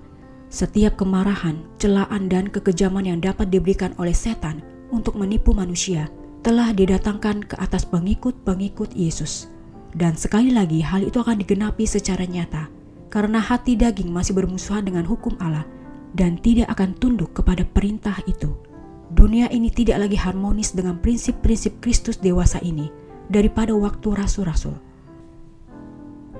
setiap 0.50 0.98
kemarahan, 0.98 1.62
celaan, 1.78 2.26
dan 2.26 2.50
kekejaman 2.50 3.06
yang 3.06 3.22
dapat 3.22 3.54
diberikan 3.54 3.94
oleh 4.02 4.10
setan 4.10 4.58
untuk 4.90 5.14
menipu 5.14 5.54
manusia 5.54 6.10
telah 6.42 6.74
didatangkan 6.74 7.46
ke 7.46 7.54
atas 7.62 7.86
pengikut-pengikut 7.86 8.90
Yesus. 8.98 9.46
Dan 9.94 10.18
sekali 10.18 10.50
lagi 10.50 10.82
hal 10.82 11.06
itu 11.06 11.22
akan 11.22 11.38
digenapi 11.38 11.86
secara 11.86 12.26
nyata 12.26 12.79
karena 13.10 13.42
hati 13.42 13.74
daging 13.74 14.08
masih 14.14 14.32
bermusuhan 14.38 14.86
dengan 14.86 15.02
hukum 15.04 15.34
Allah 15.42 15.66
dan 16.14 16.38
tidak 16.38 16.70
akan 16.72 16.94
tunduk 16.96 17.34
kepada 17.34 17.66
perintah 17.66 18.16
itu. 18.24 18.54
Dunia 19.10 19.50
ini 19.50 19.68
tidak 19.74 20.06
lagi 20.06 20.14
harmonis 20.14 20.70
dengan 20.70 21.02
prinsip-prinsip 21.02 21.82
Kristus 21.82 22.22
dewasa 22.22 22.62
ini 22.62 22.86
daripada 23.26 23.74
waktu 23.74 24.14
rasul-rasul. 24.14 24.78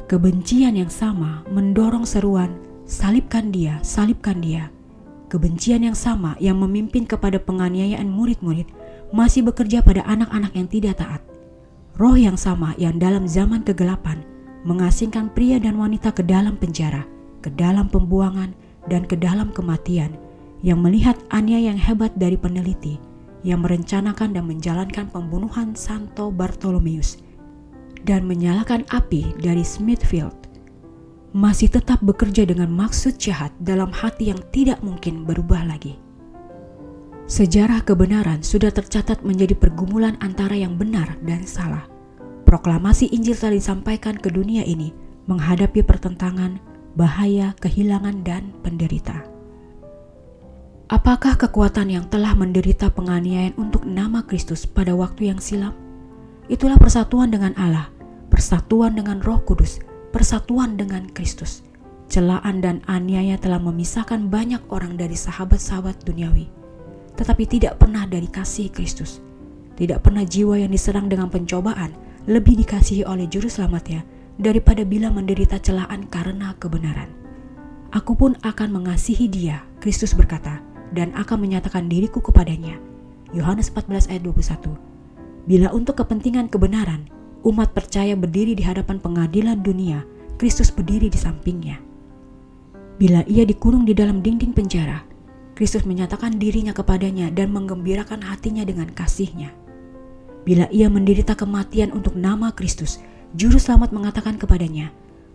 Kebencian 0.07 0.79
yang 0.79 0.91
sama 0.91 1.43
mendorong 1.51 2.07
seruan 2.07 2.55
salibkan 2.87 3.51
dia, 3.51 3.83
salibkan 3.83 4.39
dia. 4.39 4.71
Kebencian 5.31 5.87
yang 5.87 5.95
sama 5.95 6.35
yang 6.43 6.59
memimpin 6.59 7.07
kepada 7.07 7.39
penganiayaan 7.39 8.11
murid-murid 8.11 8.67
masih 9.15 9.47
bekerja 9.47 9.83
pada 9.83 10.03
anak-anak 10.07 10.51
yang 10.55 10.67
tidak 10.67 10.99
taat. 10.99 11.23
Roh 11.95 12.19
yang 12.19 12.35
sama 12.35 12.75
yang 12.79 12.99
dalam 12.99 13.31
zaman 13.31 13.63
kegelapan 13.63 14.27
mengasingkan 14.67 15.33
pria 15.33 15.57
dan 15.57 15.81
wanita 15.81 16.13
ke 16.13 16.25
dalam 16.25 16.57
penjara, 16.57 17.07
ke 17.41 17.49
dalam 17.55 17.89
pembuangan, 17.89 18.53
dan 18.89 19.05
ke 19.05 19.17
dalam 19.17 19.53
kematian, 19.53 20.17
yang 20.61 20.81
melihat 20.81 21.17
aniaya 21.33 21.73
yang 21.73 21.81
hebat 21.81 22.13
dari 22.17 22.37
peneliti, 22.37 23.01
yang 23.41 23.65
merencanakan 23.65 24.37
dan 24.37 24.45
menjalankan 24.45 25.09
pembunuhan 25.09 25.73
Santo 25.73 26.29
Bartolomeus, 26.29 27.21
dan 28.05 28.25
menyalakan 28.25 28.85
api 28.93 29.37
dari 29.41 29.65
Smithfield 29.65 30.41
masih 31.31 31.71
tetap 31.71 32.03
bekerja 32.03 32.43
dengan 32.43 32.67
maksud 32.75 33.15
jahat 33.15 33.55
dalam 33.63 33.95
hati 33.95 34.35
yang 34.35 34.41
tidak 34.51 34.83
mungkin 34.83 35.23
berubah 35.23 35.63
lagi. 35.63 35.95
Sejarah 37.31 37.87
kebenaran 37.87 38.43
sudah 38.43 38.75
tercatat 38.75 39.23
menjadi 39.23 39.55
pergumulan 39.55 40.19
antara 40.19 40.59
yang 40.59 40.75
benar 40.75 41.15
dan 41.23 41.47
salah. 41.47 41.87
Proklamasi 42.51 43.15
Injil 43.15 43.39
telah 43.39 43.55
disampaikan 43.55 44.19
ke 44.19 44.27
dunia 44.27 44.67
ini 44.67 44.91
menghadapi 45.31 45.87
pertentangan, 45.87 46.59
bahaya, 46.99 47.55
kehilangan, 47.63 48.27
dan 48.27 48.51
penderita. 48.67 49.23
Apakah 50.91 51.39
kekuatan 51.39 51.95
yang 51.95 52.11
telah 52.11 52.35
menderita 52.35 52.91
penganiayaan 52.91 53.55
untuk 53.55 53.87
nama 53.87 54.27
Kristus 54.27 54.67
pada 54.67 54.99
waktu 54.99 55.31
yang 55.31 55.39
silam? 55.39 55.79
Itulah 56.51 56.75
persatuan 56.75 57.31
dengan 57.31 57.55
Allah, 57.55 57.87
persatuan 58.35 58.99
dengan 58.99 59.23
Roh 59.23 59.39
Kudus, 59.47 59.79
persatuan 60.11 60.75
dengan 60.75 61.07
Kristus. 61.15 61.63
Celaan 62.11 62.59
dan 62.59 62.83
aniaya 62.91 63.39
telah 63.39 63.63
memisahkan 63.63 64.27
banyak 64.27 64.67
orang 64.75 64.99
dari 64.99 65.15
sahabat-sahabat 65.15 66.03
duniawi, 66.03 66.51
tetapi 67.15 67.47
tidak 67.47 67.79
pernah 67.79 68.11
dari 68.11 68.27
kasih 68.27 68.75
Kristus. 68.75 69.23
Tidak 69.79 70.03
pernah 70.03 70.27
jiwa 70.27 70.59
yang 70.59 70.75
diserang 70.75 71.07
dengan 71.07 71.31
pencobaan 71.31 72.10
lebih 72.29 72.61
dikasihi 72.61 73.09
oleh 73.09 73.25
Juru 73.31 73.49
Selamatnya 73.49 74.05
daripada 74.41 74.85
bila 74.85 75.09
menderita 75.13 75.61
celaan 75.61 76.09
karena 76.09 76.57
kebenaran. 76.57 77.13
Aku 77.91 78.15
pun 78.15 78.37
akan 78.41 78.69
mengasihi 78.71 79.27
dia, 79.27 79.67
Kristus 79.83 80.17
berkata, 80.17 80.63
dan 80.95 81.11
akan 81.17 81.43
menyatakan 81.43 81.87
diriku 81.91 82.23
kepadanya. 82.23 82.79
Yohanes 83.31 83.71
14 83.71 84.11
ayat 84.11 84.23
21. 84.27 84.75
Bila 85.47 85.69
untuk 85.75 85.99
kepentingan 85.99 86.51
kebenaran, 86.51 87.07
umat 87.47 87.73
percaya 87.73 88.15
berdiri 88.15 88.55
di 88.55 88.63
hadapan 88.63 89.01
pengadilan 89.01 89.59
dunia, 89.59 90.05
Kristus 90.37 90.71
berdiri 90.71 91.09
di 91.11 91.19
sampingnya. 91.19 91.81
Bila 93.01 93.25
ia 93.25 93.49
dikurung 93.49 93.89
di 93.89 93.97
dalam 93.97 94.21
dinding 94.21 94.53
penjara, 94.53 95.03
Kristus 95.57 95.85
menyatakan 95.85 96.37
dirinya 96.37 96.73
kepadanya 96.73 97.29
dan 97.33 97.53
menggembirakan 97.53 98.25
hatinya 98.25 98.65
dengan 98.65 98.89
kasihnya. 98.93 99.53
Bila 100.41 100.65
ia 100.73 100.89
menderita 100.89 101.37
kematian 101.37 101.93
untuk 101.93 102.17
nama 102.17 102.49
Kristus, 102.57 102.97
Juru 103.37 103.61
Selamat 103.61 103.93
mengatakan 103.93 104.41
kepadanya, 104.41 104.89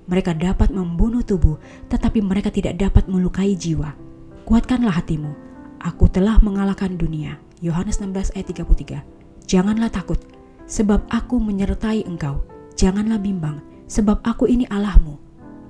mereka 0.06 0.34
dapat 0.34 0.74
membunuh 0.74 1.22
tubuh, 1.22 1.62
tetapi 1.90 2.22
mereka 2.26 2.50
tidak 2.50 2.78
dapat 2.78 3.06
melukai 3.06 3.54
jiwa. 3.54 3.94
Kuatkanlah 4.46 4.98
hatimu, 4.98 5.34
aku 5.82 6.10
telah 6.10 6.42
mengalahkan 6.42 6.98
dunia. 6.98 7.38
Yohanes 7.62 8.02
16 8.02 8.34
ayat 8.34 8.48
33. 8.50 9.02
Janganlah 9.46 9.94
takut, 9.94 10.18
sebab 10.66 11.06
aku 11.10 11.38
menyertai 11.38 12.06
engkau. 12.06 12.42
Janganlah 12.74 13.22
bimbang, 13.22 13.62
sebab 13.86 14.22
aku 14.26 14.50
ini 14.50 14.66
Allahmu. 14.74 15.18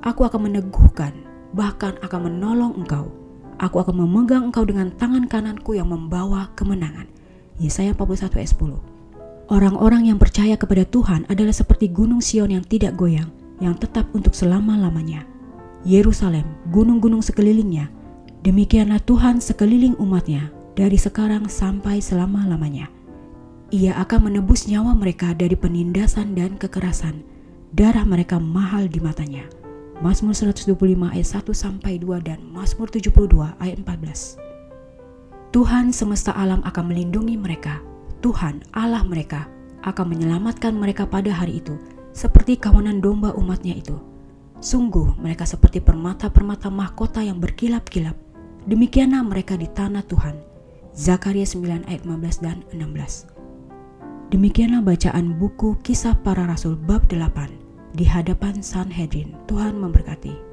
Aku 0.04 0.24
akan 0.24 0.48
meneguhkan, 0.48 1.12
bahkan 1.52 1.96
akan 2.04 2.32
menolong 2.32 2.76
engkau. 2.80 3.12
Aku 3.60 3.80
akan 3.80 4.04
memegang 4.04 4.52
engkau 4.52 4.68
dengan 4.68 4.92
tangan 4.96 5.28
kananku 5.28 5.76
yang 5.76 5.88
membawa 5.88 6.52
kemenangan. 6.60 7.08
Yesaya 7.56 7.96
41 7.96 8.36
ayat 8.36 8.52
10. 8.52 8.95
Orang-orang 9.46 10.10
yang 10.10 10.18
percaya 10.18 10.58
kepada 10.58 10.90
Tuhan 10.90 11.30
adalah 11.30 11.54
seperti 11.54 11.94
gunung 11.94 12.18
Sion 12.18 12.50
yang 12.50 12.66
tidak 12.66 12.98
goyang, 12.98 13.30
yang 13.62 13.78
tetap 13.78 14.10
untuk 14.18 14.34
selama-lamanya. 14.34 15.30
Yerusalem, 15.86 16.50
gunung-gunung 16.74 17.22
sekelilingnya, 17.22 17.94
demikianlah 18.42 18.98
Tuhan 19.06 19.38
sekeliling 19.38 19.94
umatnya 20.02 20.50
dari 20.74 20.98
sekarang 20.98 21.46
sampai 21.46 22.02
selama-lamanya. 22.02 22.90
Ia 23.70 23.94
akan 24.02 24.34
menebus 24.34 24.66
nyawa 24.66 24.98
mereka 24.98 25.38
dari 25.38 25.54
penindasan 25.54 26.34
dan 26.34 26.58
kekerasan. 26.58 27.22
Darah 27.70 28.06
mereka 28.06 28.42
mahal 28.42 28.90
di 28.90 28.98
matanya. 28.98 29.46
Mazmur 30.02 30.34
125 30.34 30.74
ayat 31.14 31.28
1 31.28 31.54
sampai 31.54 32.02
2 32.02 32.18
dan 32.26 32.42
Mazmur 32.50 32.90
72 32.90 33.14
ayat 33.62 33.78
14. 33.78 34.42
Tuhan 35.54 35.94
semesta 35.94 36.34
alam 36.34 36.66
akan 36.66 36.84
melindungi 36.92 37.38
mereka. 37.38 37.80
Tuhan 38.24 38.64
Allah 38.76 39.04
mereka 39.04 39.48
akan 39.86 40.06
menyelamatkan 40.12 40.74
mereka 40.76 41.06
pada 41.06 41.30
hari 41.32 41.64
itu 41.64 41.78
seperti 42.16 42.56
kawanan 42.56 43.04
domba 43.04 43.36
umatnya 43.36 43.76
itu. 43.76 44.00
Sungguh 44.64 45.20
mereka 45.20 45.44
seperti 45.44 45.84
permata-permata 45.84 46.72
mahkota 46.72 47.20
yang 47.22 47.44
berkilap-kilap. 47.44 48.16
Demikianlah 48.66 49.22
mereka 49.22 49.60
di 49.60 49.68
tanah 49.70 50.02
Tuhan. 50.08 50.40
Zakaria 50.96 51.44
9 51.44 51.86
ayat 51.92 52.08
15 52.08 52.40
dan 52.40 52.64
16. 52.72 53.28
Demikianlah 54.32 54.82
bacaan 54.82 55.36
buku 55.38 55.78
Kisah 55.84 56.18
Para 56.24 56.48
Rasul 56.48 56.80
bab 56.80 57.06
8 57.12 57.94
di 57.94 58.08
hadapan 58.08 58.64
Sanhedrin. 58.64 59.36
Tuhan 59.46 59.76
memberkati. 59.76 60.45